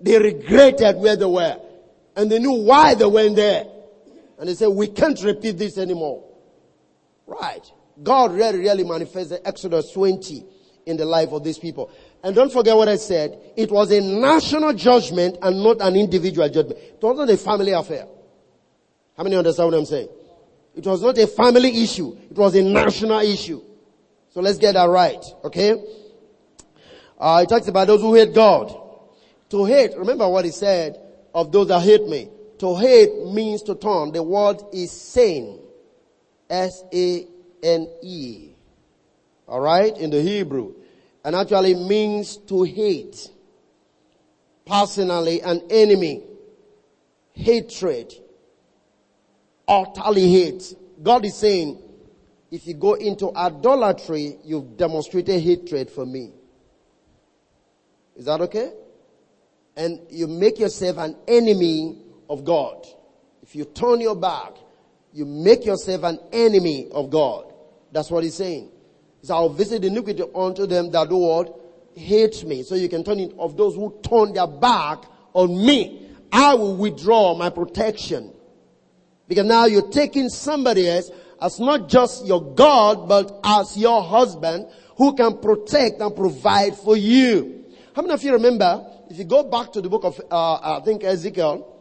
[0.00, 1.56] They regretted where they were.
[2.14, 3.64] And they knew why they went there.
[4.38, 6.24] And they said, we can't repeat this anymore.
[7.26, 7.68] Right.
[8.00, 10.44] God really, really manifested Exodus 20
[10.86, 11.90] in the life of these people.
[12.22, 13.36] And don't forget what I said.
[13.56, 16.78] It was a national judgment and not an individual judgment.
[16.78, 18.06] It was not a family affair.
[19.16, 20.08] How many understand what I'm saying?
[20.76, 22.16] It was not a family issue.
[22.30, 23.62] It was a national issue.
[24.30, 25.82] So let's get that right, okay?
[27.18, 28.74] Uh, he talks about those who hate God.
[29.50, 31.00] To hate, remember what he said
[31.34, 32.28] of those that hate me.
[32.58, 34.12] To hate means to turn.
[34.12, 35.60] The word is sane.
[36.50, 37.28] S-A-N-E.
[39.48, 40.74] Alright, in the Hebrew.
[41.24, 43.30] And actually means to hate.
[44.66, 46.22] Personally, an enemy.
[47.32, 48.12] Hatred.
[49.66, 50.74] Utterly hate.
[51.02, 51.78] God is saying,
[52.50, 56.32] if you go into idolatry, you've demonstrated hatred for me.
[58.16, 58.72] Is that okay?
[59.76, 62.86] And you make yourself an enemy of God.
[63.42, 64.54] If you turn your back,
[65.12, 67.52] you make yourself an enemy of God.
[67.92, 68.70] That's what he's saying.
[69.22, 71.58] He I'll visit iniquity unto them that do what?
[71.94, 72.62] Hate me.
[72.62, 76.08] So you can turn it of those who turn their back on me.
[76.30, 78.32] I will withdraw my protection.
[79.26, 84.66] Because now you're taking somebody else as not just your God, but as your husband
[84.96, 87.64] who can protect and provide for you.
[87.94, 90.80] How many of you remember, if you go back to the book of, uh, I
[90.84, 91.76] think Ezekiel,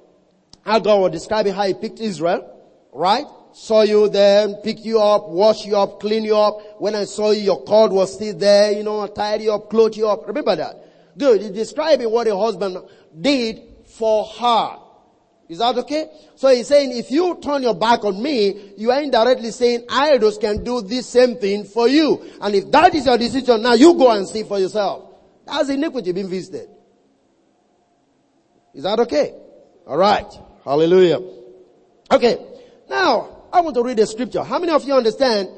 [0.63, 2.53] how God was describing how he picked Israel,
[2.93, 3.25] right?
[3.53, 6.79] Saw you then, picked you up, washed you up, cleaned you up.
[6.79, 9.97] When I saw you, your cord was still there, you know, tied you up, clothed
[9.97, 10.27] you up.
[10.27, 10.75] Remember that?
[11.17, 11.41] Good.
[11.41, 12.77] He's describing what a husband
[13.19, 14.77] did for her.
[15.49, 16.09] Is that okay?
[16.35, 20.37] So he's saying if you turn your back on me, you are indirectly saying idols
[20.37, 22.21] can do this same thing for you.
[22.41, 25.09] And if that is your decision, now you go and see for yourself.
[25.45, 26.69] That's iniquity being visited.
[28.73, 29.33] Is that okay?
[29.87, 30.27] Alright.
[30.65, 31.19] Hallelujah.
[32.11, 32.37] Okay.
[32.89, 34.43] Now, I want to read a scripture.
[34.43, 35.49] How many of you understand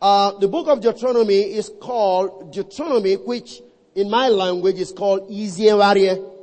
[0.00, 3.60] uh, the book of Deuteronomy is called Deuteronomy, which
[3.94, 6.35] in my language is called Ezekiel.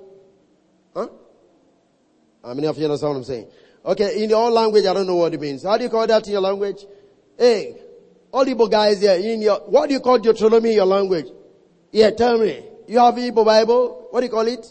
[2.44, 3.48] How many of you understand what I'm saying?
[3.86, 5.64] Okay, in your own language, I don't know what it means.
[5.64, 6.86] How do you call that in your language?
[7.38, 7.78] Hey,
[8.32, 11.28] all Igbo guys here, in your, what do you call Deuteronomy in your language?
[11.92, 12.64] Yeah, tell me.
[12.88, 14.08] You have Igbo Bible?
[14.12, 14.66] What do you call it?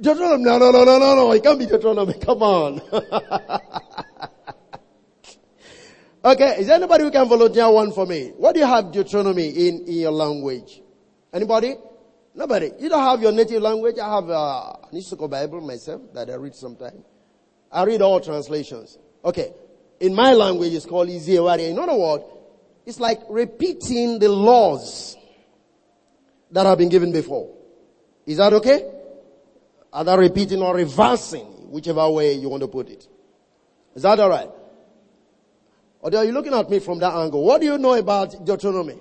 [0.00, 0.44] Deuteronomy.
[0.44, 1.32] No, no, no, no, no, no.
[1.32, 2.14] It can't be Deuteronomy.
[2.20, 2.80] Come on.
[6.24, 8.32] okay, is anybody who can volunteer one for me?
[8.36, 10.80] What do you have Deuteronomy in, in your language?
[11.32, 11.74] Anybody?
[12.36, 12.70] Nobody.
[12.78, 13.98] You don't have your native language.
[13.98, 17.02] I have uh, a an Isoko Bible myself that I read sometimes.
[17.72, 18.98] I read all translations.
[19.24, 19.54] Okay.
[20.00, 21.70] In my language, it's called Iziewari.
[21.70, 22.24] In other words,
[22.84, 25.16] it's like repeating the laws
[26.50, 27.56] that have been given before.
[28.26, 28.92] Is that okay?
[29.92, 33.08] Are Either repeating or reversing, whichever way you want to put it.
[33.94, 34.50] Is that alright?
[36.00, 37.42] Or are you looking at me from that angle?
[37.42, 39.00] What do you know about Deuteronomy?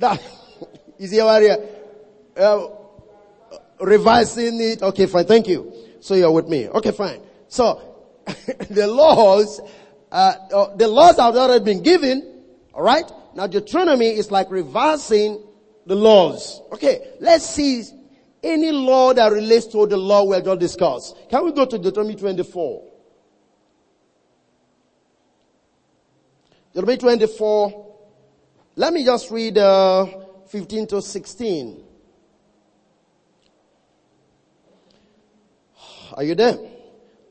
[0.00, 0.22] That
[0.98, 1.58] is your area.
[2.34, 2.68] Uh,
[3.80, 4.82] revising it.
[4.82, 5.26] Okay, fine.
[5.26, 5.72] Thank you.
[6.00, 6.68] So you're with me.
[6.68, 7.20] Okay, fine.
[7.48, 7.80] So
[8.70, 9.60] the laws,
[10.10, 12.44] uh, uh, the laws have already been given.
[12.72, 13.04] All right.
[13.34, 15.44] Now Deuteronomy is like reversing
[15.84, 16.62] the laws.
[16.72, 17.84] Okay, let's see
[18.42, 21.16] any law that relates to the law we have just discussed.
[21.28, 22.84] Can we go to Deuteronomy 24?
[26.72, 27.89] Deuteronomy 24.
[28.80, 30.06] Let me just read uh,
[30.48, 31.84] 15 to 16.
[36.14, 36.56] Are you there?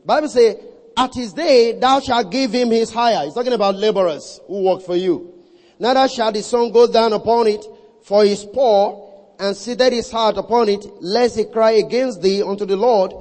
[0.06, 0.60] Bible say,
[0.96, 3.26] at his day thou shalt give him his hire.
[3.26, 5.34] He's talking about laborers who work for you.
[5.80, 7.66] Neither shall the sun go down upon it,
[8.04, 12.44] for he is poor, and seated his heart upon it, lest he cry against thee
[12.44, 13.12] unto the Lord,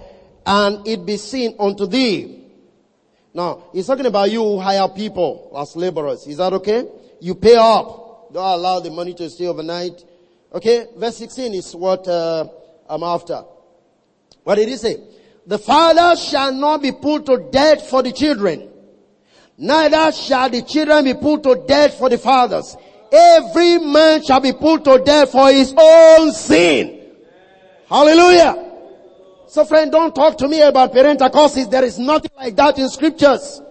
[0.45, 2.45] and it be seen unto thee.
[3.33, 6.27] Now, he's talking about you who hire people as laborers.
[6.27, 6.85] Is that okay?
[7.21, 7.98] You pay up.
[8.33, 10.05] Don't allow the money to stay overnight.
[10.53, 10.87] Okay?
[10.97, 12.47] Verse 16 is what uh,
[12.89, 13.43] I'm after.
[14.45, 14.97] What did he say?
[15.47, 18.69] The father shall not be put to death for the children,
[19.57, 22.77] neither shall the children be put to death for the fathers.
[23.11, 27.13] Every man shall be put to death for his own sin.
[27.89, 28.67] Hallelujah.
[29.47, 31.69] So friend, don't talk to me about parental curses.
[31.69, 33.63] There is nothing like that in scriptures.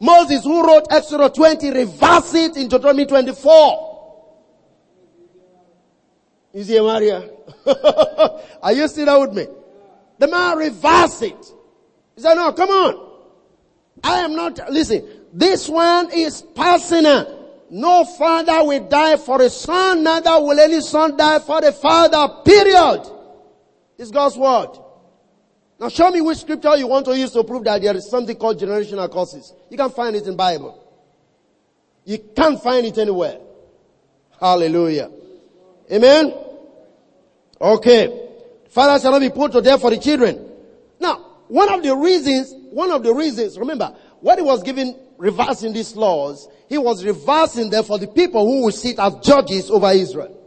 [0.00, 3.94] Moses who wrote Exodus 20 reverse it in Deuteronomy 24.
[6.54, 7.28] Is he Maria?
[8.62, 9.46] Are you still there with me?
[10.18, 11.46] The man reverse it.
[12.14, 13.12] He said, no, come on.
[14.02, 17.42] I am not, listen, this one is personal.
[17.70, 22.42] No father will die for a son, neither will any son die for a father,
[22.44, 23.02] period.
[23.98, 24.78] It's God's word.
[25.78, 28.36] Now show me which scripture you want to use to prove that there is something
[28.36, 29.52] called generational curses.
[29.70, 30.80] You can't find it in Bible.
[32.04, 33.38] You can't find it anywhere.
[34.40, 35.10] Hallelujah.
[35.90, 36.34] Amen?
[37.60, 38.28] Okay.
[38.68, 40.50] Father shall not be put to death for the children.
[41.00, 41.16] Now,
[41.48, 45.94] one of the reasons, one of the reasons, remember, what he was giving, reversing these
[45.96, 50.40] laws he was reversing them for the people who will sit as judges over Israel.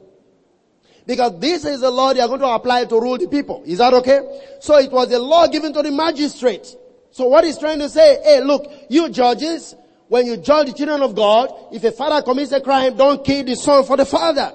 [1.08, 3.64] Because this is the law they are going to apply to rule the people.
[3.66, 4.20] Is that okay?
[4.60, 6.76] So it was a law given to the magistrate.
[7.12, 9.74] So what he's trying to say, hey look, you judges,
[10.10, 13.46] when you judge the children of God, if a father commits a crime, don't kill
[13.46, 14.52] the son for the father.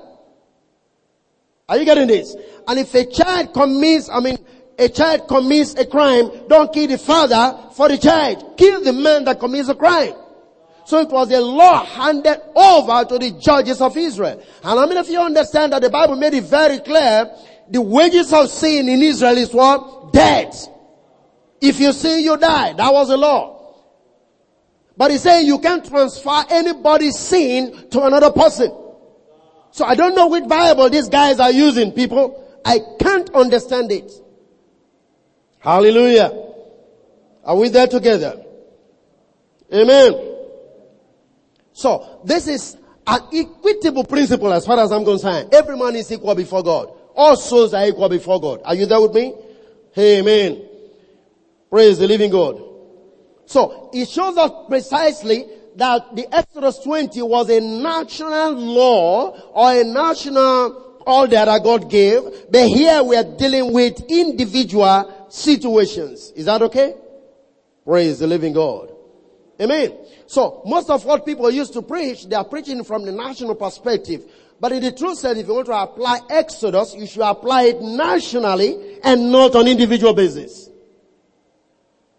[1.70, 2.36] Are you getting this?
[2.68, 4.36] And if a child commits, I mean,
[4.78, 8.58] a child commits a crime, don't kill the father for the child.
[8.58, 10.12] Kill the man that commits a crime.
[10.84, 14.40] So it was a law handed over to the judges of Israel.
[14.40, 17.30] And how many of you understand that the Bible made it very clear
[17.70, 20.12] the wages of sin in Israel is what?
[20.12, 20.68] Death.
[21.60, 22.72] If you sin, you die.
[22.72, 23.52] That was the law.
[24.96, 28.76] But he's saying you can't transfer anybody's sin to another person.
[29.70, 32.60] So I don't know which Bible these guys are using, people.
[32.64, 34.12] I can't understand it.
[35.60, 36.30] Hallelujah.
[37.44, 38.44] Are we there together?
[39.72, 40.31] Amen.
[41.72, 45.52] So, this is an equitable principle as far as I'm concerned.
[45.52, 46.92] Every man is equal before God.
[47.14, 48.60] All souls are equal before God.
[48.64, 49.34] Are you there with me?
[49.96, 50.62] Amen.
[51.70, 52.62] Praise the living God.
[53.46, 55.46] So, it shows us precisely
[55.76, 62.22] that the Exodus 20 was a national law or a national order that God gave,
[62.50, 66.32] but here we are dealing with individual situations.
[66.36, 66.94] Is that okay?
[67.84, 68.92] Praise the living God.
[69.62, 69.96] Amen.
[70.26, 74.24] So most of what people used to preach, they are preaching from the national perspective.
[74.58, 77.80] But in the truth said, if you want to apply Exodus, you should apply it
[77.80, 80.68] nationally and not on individual basis.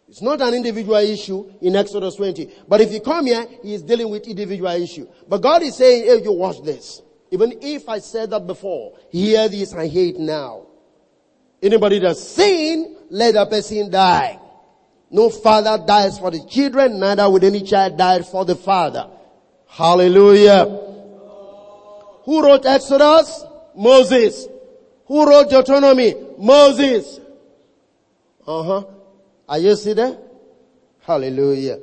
[0.07, 2.49] It's not an individual issue in Exodus 20.
[2.67, 5.07] But if you come here, he is dealing with individual issue.
[5.27, 7.01] But God is saying, hey, you watch this.
[7.31, 10.67] Even if I said that before, hear this and hear it now.
[11.61, 14.39] Anybody that's sin, let that person die.
[15.13, 19.07] No father dies for the children, neither would any child die for the father.
[19.67, 20.65] Hallelujah.
[22.25, 23.45] Who wrote Exodus?
[23.75, 24.47] Moses.
[25.05, 26.15] Who wrote Deuteronomy?
[26.39, 27.19] Moses.
[28.47, 28.85] Uh huh.
[29.47, 30.17] Are you see there?
[31.01, 31.77] Hallelujah.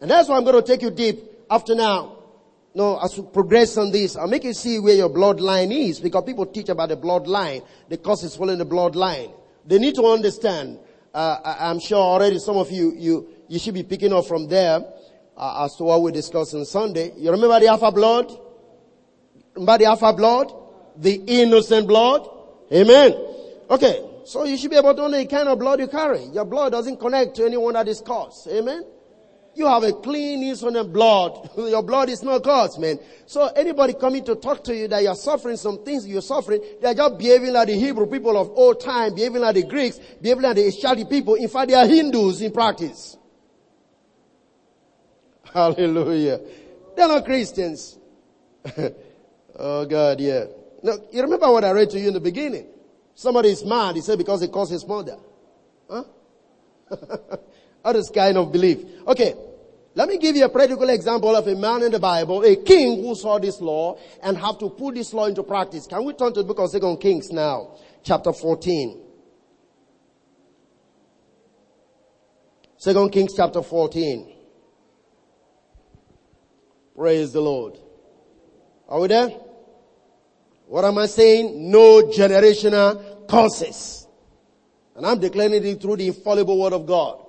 [0.00, 1.18] And that's why I'm going to take you deep
[1.50, 2.16] after now.
[2.76, 6.22] no, as we progress on this, I'll make you see where your bloodline is because
[6.22, 7.66] people teach about the bloodline.
[7.88, 9.32] The is following the bloodline.
[9.66, 10.78] They need to understand.
[11.18, 14.84] Uh, I'm sure already some of you, you, you should be picking up from there
[15.36, 17.12] uh, as to what we discussed on Sunday.
[17.16, 18.30] You remember the alpha blood?
[19.54, 20.52] Remember the alpha blood?
[20.96, 22.24] The innocent blood?
[22.72, 23.14] Amen.
[23.68, 24.08] Okay.
[24.26, 26.22] So you should be able to know the kind of blood you carry.
[26.26, 28.46] Your blood doesn't connect to anyone that is cursed.
[28.46, 28.84] Amen.
[29.58, 31.50] You have a clean, innocent blood.
[31.56, 33.00] Your blood is not cursed, man.
[33.26, 36.94] So anybody coming to talk to you that you're suffering some things you're suffering, they're
[36.94, 40.54] just behaving like the Hebrew people of old time, behaving like the Greeks, behaving like
[40.54, 41.34] the Asiatic people.
[41.34, 43.16] In fact, they are Hindus in practice.
[45.52, 46.40] Hallelujah.
[46.94, 47.98] They're not Christians.
[49.58, 50.44] oh God, yeah.
[50.84, 52.68] Now, you remember what I read to you in the beginning?
[53.16, 55.16] Somebody is mad, he said, because he calls his mother.
[55.90, 56.04] Huh?
[57.96, 58.84] is kind of belief.
[59.04, 59.34] Okay.
[59.98, 63.02] Let me give you a practical example of a man in the Bible, a king
[63.02, 65.88] who saw this law and have to put this law into practice.
[65.88, 67.74] Can we turn to the book of Second Kings now,
[68.04, 68.96] chapter 14?
[72.76, 74.36] Second Kings chapter 14.
[76.94, 77.76] Praise the Lord.
[78.88, 79.30] Are we there?
[80.68, 81.72] What am I saying?
[81.72, 84.06] No generational curses.
[84.94, 87.24] And I'm declaring it through the infallible word of God.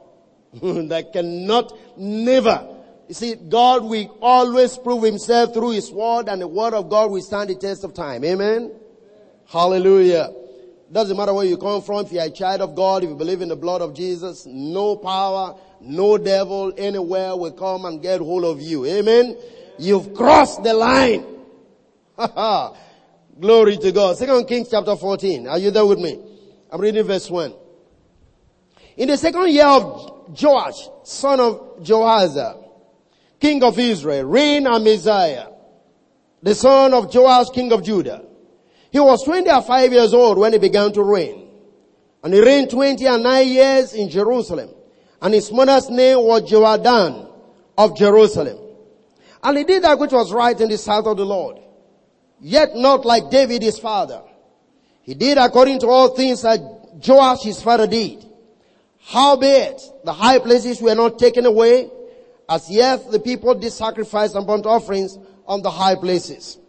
[0.62, 2.68] that cannot never.
[3.08, 7.12] You see, God will always prove himself through his word and the word of God
[7.12, 8.24] will stand the test of time.
[8.24, 8.72] Amen?
[9.48, 10.32] Hallelujah.
[10.92, 13.42] Doesn't matter where you come from, if you're a child of God, if you believe
[13.42, 18.44] in the blood of Jesus, no power, no devil anywhere will come and get hold
[18.44, 18.86] of you.
[18.86, 19.38] Amen?
[19.78, 21.26] You've crossed the line.
[23.40, 24.18] Glory to God.
[24.18, 25.48] Second Kings chapter 14.
[25.48, 26.20] Are you there with me?
[26.72, 27.54] I'm reading verse 1.
[28.98, 32.38] In the second year of Joash, son of Jehoahaz,
[33.40, 35.52] king of Israel, reigned Amaziah,
[36.42, 38.26] the son of Joash, king of Judah.
[38.92, 41.48] He was 25 years old when he began to reign.
[42.24, 44.70] And he reigned 20 and 9 years in Jerusalem.
[45.22, 47.30] And his mother's name was Jehoaddan
[47.78, 48.58] of Jerusalem.
[49.44, 51.60] And he did that which was right in the sight of the Lord.
[52.42, 54.22] Yet not like David his father.
[55.04, 56.60] He did according to all things that
[57.06, 58.26] Joash his father did.
[59.10, 61.90] Howbeit, the high places were not taken away,
[62.48, 66.60] as yet the people did sacrifice and burnt offerings on the high places.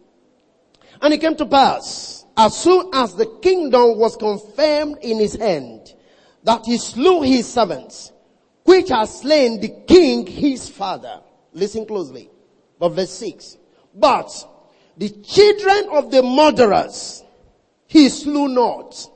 [1.02, 5.92] And it came to pass, as soon as the kingdom was confirmed in his hand,
[6.44, 8.10] that he slew his servants,
[8.64, 11.20] which had slain the king his father.
[11.52, 12.30] Listen closely.
[12.78, 13.58] But verse 6.
[13.94, 14.30] But
[14.96, 17.22] the children of the murderers
[17.86, 19.09] he slew not.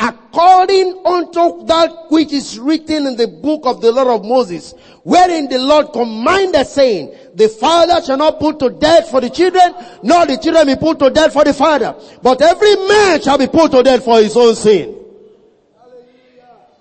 [0.00, 4.72] According unto that which is written in the book of the law of Moses,
[5.02, 9.74] wherein the Lord commanded saying, the father shall not put to death for the children,
[10.02, 11.94] nor the children be put to death for the father.
[12.22, 14.96] But every man shall be put to death for his own sin.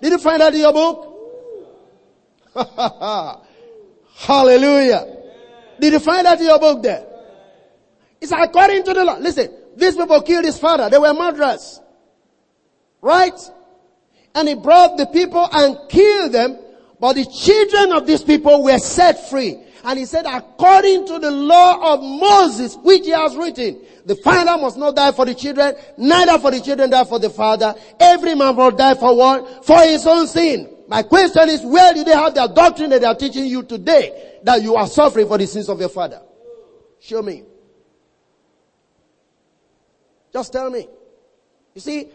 [0.02, 1.06] Did you find that in your book?
[4.16, 5.18] Hallelujah.
[5.78, 7.06] Did you find that in your book there?
[8.22, 9.18] It's according to the law.
[9.18, 10.90] Listen, these people killed his father.
[10.90, 11.82] They were murderers.
[13.02, 13.40] Right?
[14.36, 16.58] And he brought the people and killed them,
[17.00, 19.58] but the children of these people were set free.
[19.84, 24.62] And he said, according to the law of Moses, which he has written, the father
[24.62, 27.76] must not die for the children, neither for the children die for the father.
[28.00, 29.66] Every man will die for what?
[29.66, 30.70] For his own sin.
[30.88, 34.40] My question is, where do they have their doctrine that they are teaching you today
[34.44, 36.22] that you are suffering for the sins of your father?
[37.00, 37.44] Show me.
[40.34, 40.88] Just tell me.
[41.76, 42.10] You see,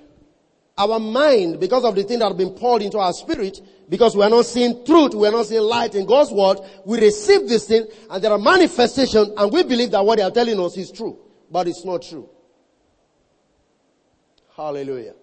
[0.77, 4.25] our mind, because of the thing that have been poured into our spirit, because we
[4.25, 7.69] are not seeing truth, we are not seeing light in God's word, we receive this
[7.69, 10.91] thing and there are manifestations and we believe that what they are telling us is
[10.91, 11.19] true.
[11.51, 12.29] But it's not true.
[14.57, 15.15] Hallelujah.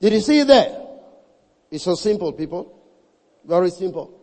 [0.00, 0.86] Did you see it there?
[1.70, 2.76] It's so simple, people.
[3.44, 4.18] Very simple.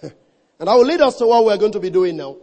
[0.02, 2.36] and I will lead us to what we're going to be doing now.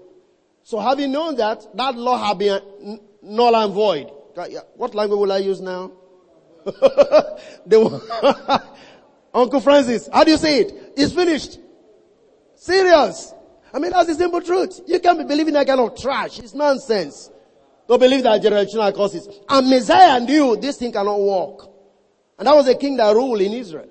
[0.64, 4.12] So having known that, that law have been null and void.
[4.76, 5.92] What language will I use now?
[9.34, 10.94] Uncle Francis, how do you say it?
[10.98, 11.60] It's finished.
[12.56, 13.34] Serious.
[13.74, 14.82] I mean, that's the simple truth.
[14.88, 16.40] You can't be believing that kind of trash.
[16.40, 17.30] It's nonsense.
[17.88, 19.28] Don't believe that generational curses.
[19.48, 21.70] And Amaziah knew this thing cannot work.
[22.38, 23.90] And that was a king that ruled in Israel.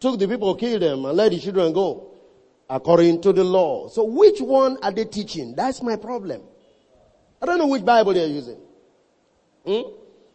[0.00, 2.08] Took the people, killed them, and let the children go.
[2.68, 3.88] According to the law.
[3.88, 5.54] So which one are they teaching?
[5.54, 6.42] That's my problem.
[7.40, 8.58] I don't know which Bible they're using.
[9.64, 9.82] Hmm?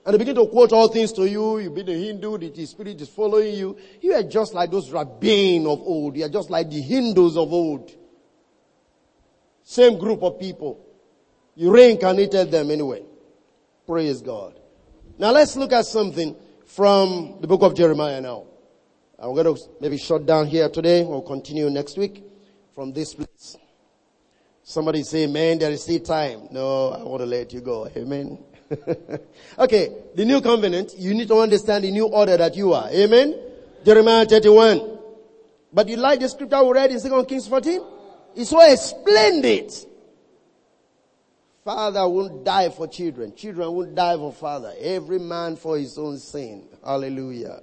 [0.06, 1.60] And they begin to quote all things to you.
[1.60, 3.78] You be the Hindu, the spirit is following you.
[4.02, 6.16] You are just like those rabbin of old.
[6.16, 7.92] You are just like the Hindus of old.
[9.64, 10.80] Same group of people.
[11.56, 13.04] You reincarnated them anyway.
[13.86, 14.58] Praise God.
[15.18, 18.46] Now let's look at something from the book of Jeremiah now.
[19.20, 21.04] I'm going to maybe shut down here today.
[21.04, 22.24] We'll continue next week
[22.74, 23.58] from this place.
[24.64, 26.48] Somebody say, man, there is still time.
[26.52, 27.90] No, I want to let you go.
[27.96, 28.38] Amen.
[29.60, 32.90] okay, the new covenant, you need to understand the new order that you are.
[32.90, 33.36] Amen.
[33.86, 34.98] Jeremiah 31.
[35.72, 37.82] But you like the scripture we read in 2 Kings 14?
[38.36, 39.74] It's so splendid.
[41.64, 43.36] Father won't die for children.
[43.36, 44.74] Children won't die for father.
[44.80, 46.66] Every man for his own sin.
[46.84, 47.62] Hallelujah.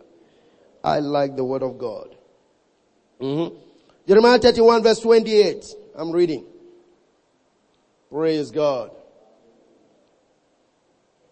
[0.83, 2.15] I like the word of God.
[3.21, 3.57] Mm-hmm.
[4.07, 5.75] Jeremiah 31 verse 28.
[5.97, 6.45] I'm reading.
[8.11, 8.91] Praise God.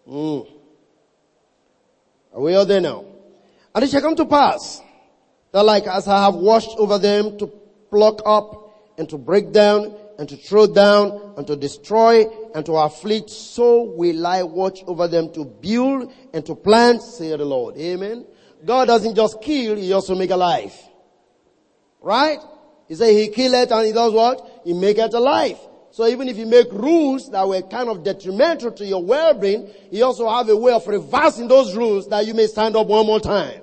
[0.07, 0.47] Mm.
[2.33, 3.05] Are we all there now?
[3.73, 4.81] And it shall come to pass
[5.51, 7.47] that like as I have watched over them to
[7.89, 12.73] pluck up and to break down and to throw down and to destroy and to
[12.73, 17.77] afflict, so will I watch over them to build and to plant, say the Lord.
[17.77, 18.25] Amen.
[18.63, 20.73] God doesn't just kill, He also make alive.
[22.01, 22.39] Right?
[22.87, 24.61] He said He kill it and He does what?
[24.63, 25.57] He make it alive.
[25.93, 30.03] So even if you make rules that were kind of detrimental to your well-being, you
[30.03, 33.19] also have a way of reversing those rules that you may stand up one more
[33.19, 33.61] time.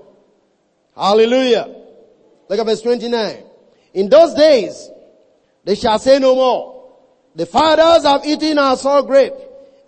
[0.95, 1.67] Hallelujah.
[2.49, 3.43] Look at verse 29.
[3.95, 4.91] In those days,
[5.65, 6.95] they shall say no more.
[7.35, 9.35] The fathers have eaten our sour grape,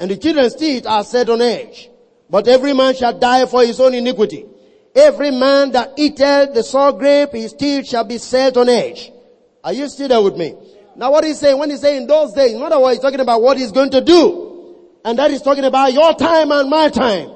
[0.00, 1.90] and the children's teeth are set on edge.
[2.28, 4.46] But every man shall die for his own iniquity.
[4.96, 9.12] Every man that eateth the sour grape, his teeth shall be set on edge.
[9.62, 10.56] Are you still there with me?
[10.96, 13.42] Now what he's saying, when he's saying those days, in other words, he's talking about
[13.42, 14.76] what he's going to do.
[15.04, 17.30] And that is talking about your time and my time.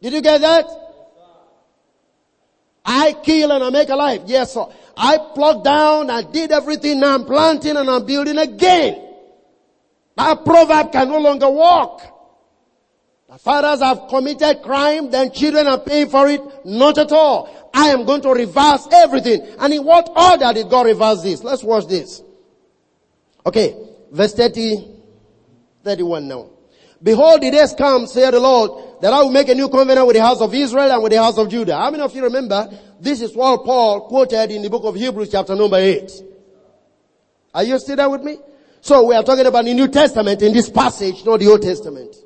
[0.00, 0.66] Did you get that?
[2.84, 4.22] I kill and I make alive.
[4.26, 4.66] Yes, sir.
[4.96, 9.02] I plucked down, I did everything, now I'm planting and I'm building again.
[10.16, 12.15] That proverb can no longer work.
[13.28, 16.40] The fathers have committed crime, then children are paying for it.
[16.64, 17.70] Not at all.
[17.74, 19.42] I am going to reverse everything.
[19.58, 21.42] And in what order did God reverse this?
[21.42, 22.22] Let's watch this.
[23.44, 23.76] Okay,
[24.12, 24.88] verse 30,
[25.82, 26.50] 31 now.
[27.02, 30.16] Behold, the days come, saith the Lord, that I will make a new covenant with
[30.16, 31.76] the house of Israel and with the house of Judah.
[31.76, 32.70] How many of you remember?
[33.00, 36.10] This is what Paul quoted in the book of Hebrews chapter number 8.
[37.54, 38.38] Are you still there with me?
[38.80, 42.16] So we are talking about the New Testament in this passage, not the Old Testament.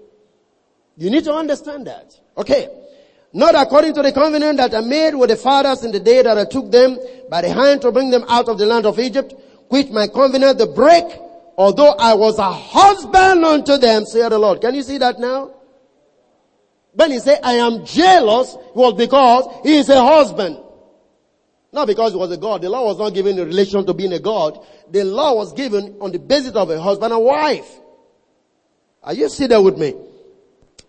[1.01, 2.15] You need to understand that.
[2.37, 2.69] Okay.
[3.33, 6.37] Not according to the covenant that I made with the fathers in the day that
[6.37, 6.99] I took them
[7.31, 9.33] by the hand to bring them out of the land of Egypt,
[9.71, 11.05] quit my covenant the break,
[11.57, 14.61] although I was a husband unto them, saith the Lord.
[14.61, 15.55] Can you see that now?
[16.93, 20.59] When he said, I am jealous, it was because he is a husband.
[21.73, 22.61] Not because he was a God.
[22.61, 24.63] The law was not given in relation to being a God.
[24.91, 27.79] The law was given on the basis of a husband and wife.
[29.03, 29.95] Are you sitting there with me?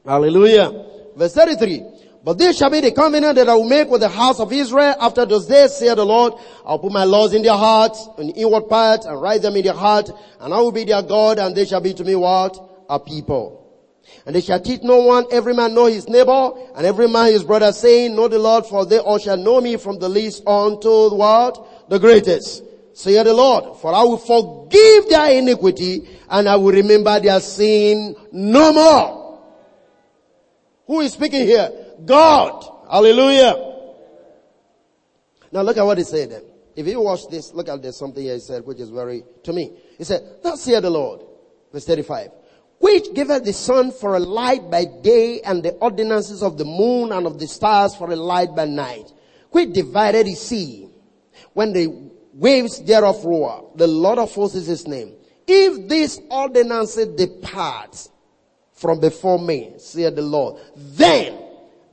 [0.05, 0.71] Hallelujah.
[1.15, 1.85] Verse 33.
[2.23, 4.95] But this shall be the covenant that I will make with the house of Israel
[4.99, 6.33] after those days, saith the Lord.
[6.63, 9.63] I'll put my laws in their hearts, in the inward part, and write them in
[9.63, 12.85] their heart, and I will be their God, and they shall be to me what?
[12.89, 13.57] A people.
[14.25, 17.43] And they shall teach no one, every man know his neighbor, and every man his
[17.43, 21.15] brother, saying, Know the Lord, for they all shall know me from the least unto
[21.15, 21.89] what?
[21.89, 22.63] The greatest.
[22.93, 28.15] Saith the Lord, for I will forgive their iniquity, and I will remember their sin
[28.31, 29.20] no more.
[30.91, 31.71] Who is speaking here?
[32.03, 32.65] God.
[32.91, 33.55] Hallelujah.
[35.49, 36.43] Now look at what he said.
[36.75, 39.71] If you watch this, look at this something he said which is very, to me.
[39.97, 41.21] He said, thus saith the Lord.
[41.71, 42.31] Verse 35.
[42.79, 47.13] Which giveth the sun for a light by day and the ordinances of the moon
[47.13, 49.13] and of the stars for a light by night.
[49.51, 50.89] Which divided the sea
[51.53, 53.71] when the waves thereof roar.
[53.75, 55.13] The Lord of hosts is his name.
[55.47, 58.09] If these ordinances depart
[58.81, 61.37] from before me, saith the Lord, then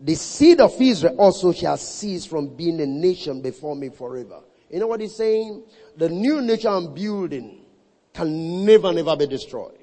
[0.00, 4.40] the seed of Israel also shall cease from being a nation before me forever.
[4.70, 5.64] You know what he's saying?
[5.98, 7.66] The new nature I'm building
[8.14, 9.74] can never, never be destroyed.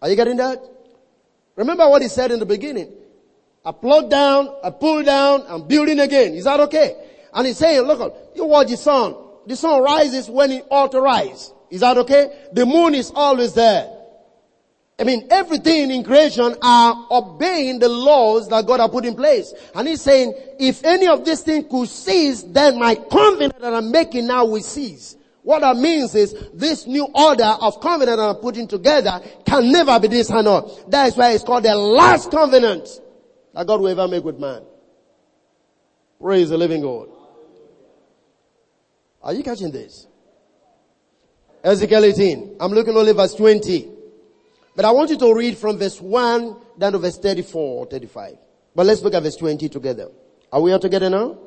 [0.00, 0.64] Are you getting that?
[1.56, 2.90] Remember what he said in the beginning.
[3.62, 6.32] I plug down, I pull down, I'm building again.
[6.32, 6.96] Is that okay?
[7.34, 9.14] And he's saying, look, you watch the sun.
[9.46, 11.52] The sun rises when it ought to rise.
[11.68, 12.46] Is that okay?
[12.54, 13.99] The moon is always there.
[15.00, 19.54] I mean, everything in creation are obeying the laws that God has put in place.
[19.74, 23.90] And he's saying, if any of these things could cease, then my covenant that I'm
[23.90, 25.16] making now will cease.
[25.42, 29.98] What that means is this new order of covenant that I'm putting together can never
[29.98, 30.64] be dishonored.
[30.88, 32.86] That is why it's called the last covenant
[33.54, 34.62] that God will ever make with man.
[36.20, 37.08] Praise the living God.
[39.22, 40.06] Are you catching this?
[41.64, 42.56] Ezekiel 18.
[42.60, 43.99] I'm looking only verse 20.
[44.76, 48.36] But I want you to read from verse 1 down to verse 34 or 35.
[48.74, 50.08] But let's look at verse 20 together.
[50.52, 51.38] Are we all together now?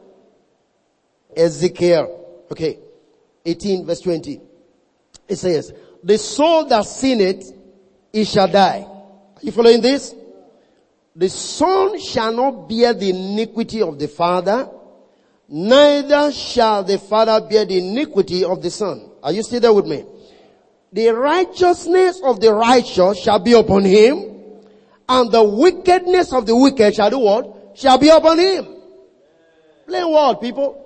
[1.35, 2.45] Ezekiel.
[2.51, 2.79] Okay.
[3.45, 4.41] 18 verse 20.
[5.27, 7.51] It says, the soul that sinneth,
[8.11, 8.85] it shall die.
[8.87, 10.13] Are you following this?
[11.15, 14.69] The son shall not bear the iniquity of the father,
[15.47, 19.11] neither shall the father bear the iniquity of the son.
[19.21, 20.05] Are you still there with me?
[20.93, 24.29] The righteousness of the righteous shall be upon him,
[25.09, 27.73] and the wickedness of the wicked shall do what?
[27.75, 28.67] Shall be upon him.
[29.87, 30.79] Plain word, people.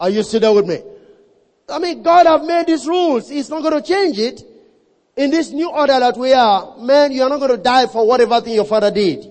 [0.00, 0.82] Are you still there with me?
[1.68, 3.28] I mean, God have made these rules.
[3.28, 4.42] He's not going to change it.
[5.16, 8.06] In this new order that we are, man, you are not going to die for
[8.06, 9.24] whatever thing your father did.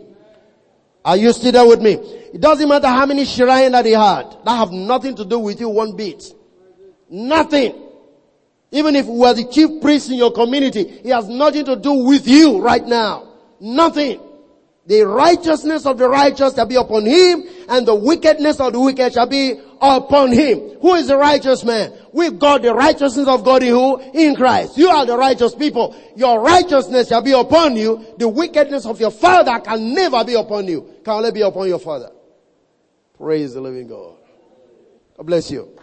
[1.03, 1.93] Are you still there with me?
[1.93, 4.37] It doesn't matter how many shrine that he had.
[4.45, 6.23] That have nothing to do with you one bit.
[7.09, 7.86] Nothing.
[8.71, 12.05] Even if we are the chief priest in your community, it has nothing to do
[12.05, 13.27] with you right now.
[13.59, 14.21] Nothing.
[14.87, 19.13] The righteousness of the righteous shall be upon him, and the wickedness of the wicked
[19.13, 20.77] shall be upon him.
[20.81, 21.93] Who is the righteous man?
[22.13, 23.99] We've got the righteousness of God in who?
[24.13, 24.77] In Christ.
[24.77, 25.95] You are the righteous people.
[26.15, 28.15] Your righteousness shall be upon you.
[28.17, 30.81] The wickedness of your father can never be upon you.
[31.03, 32.11] Can only be upon your father.
[33.17, 34.15] Praise the living God.
[35.17, 35.76] God bless you.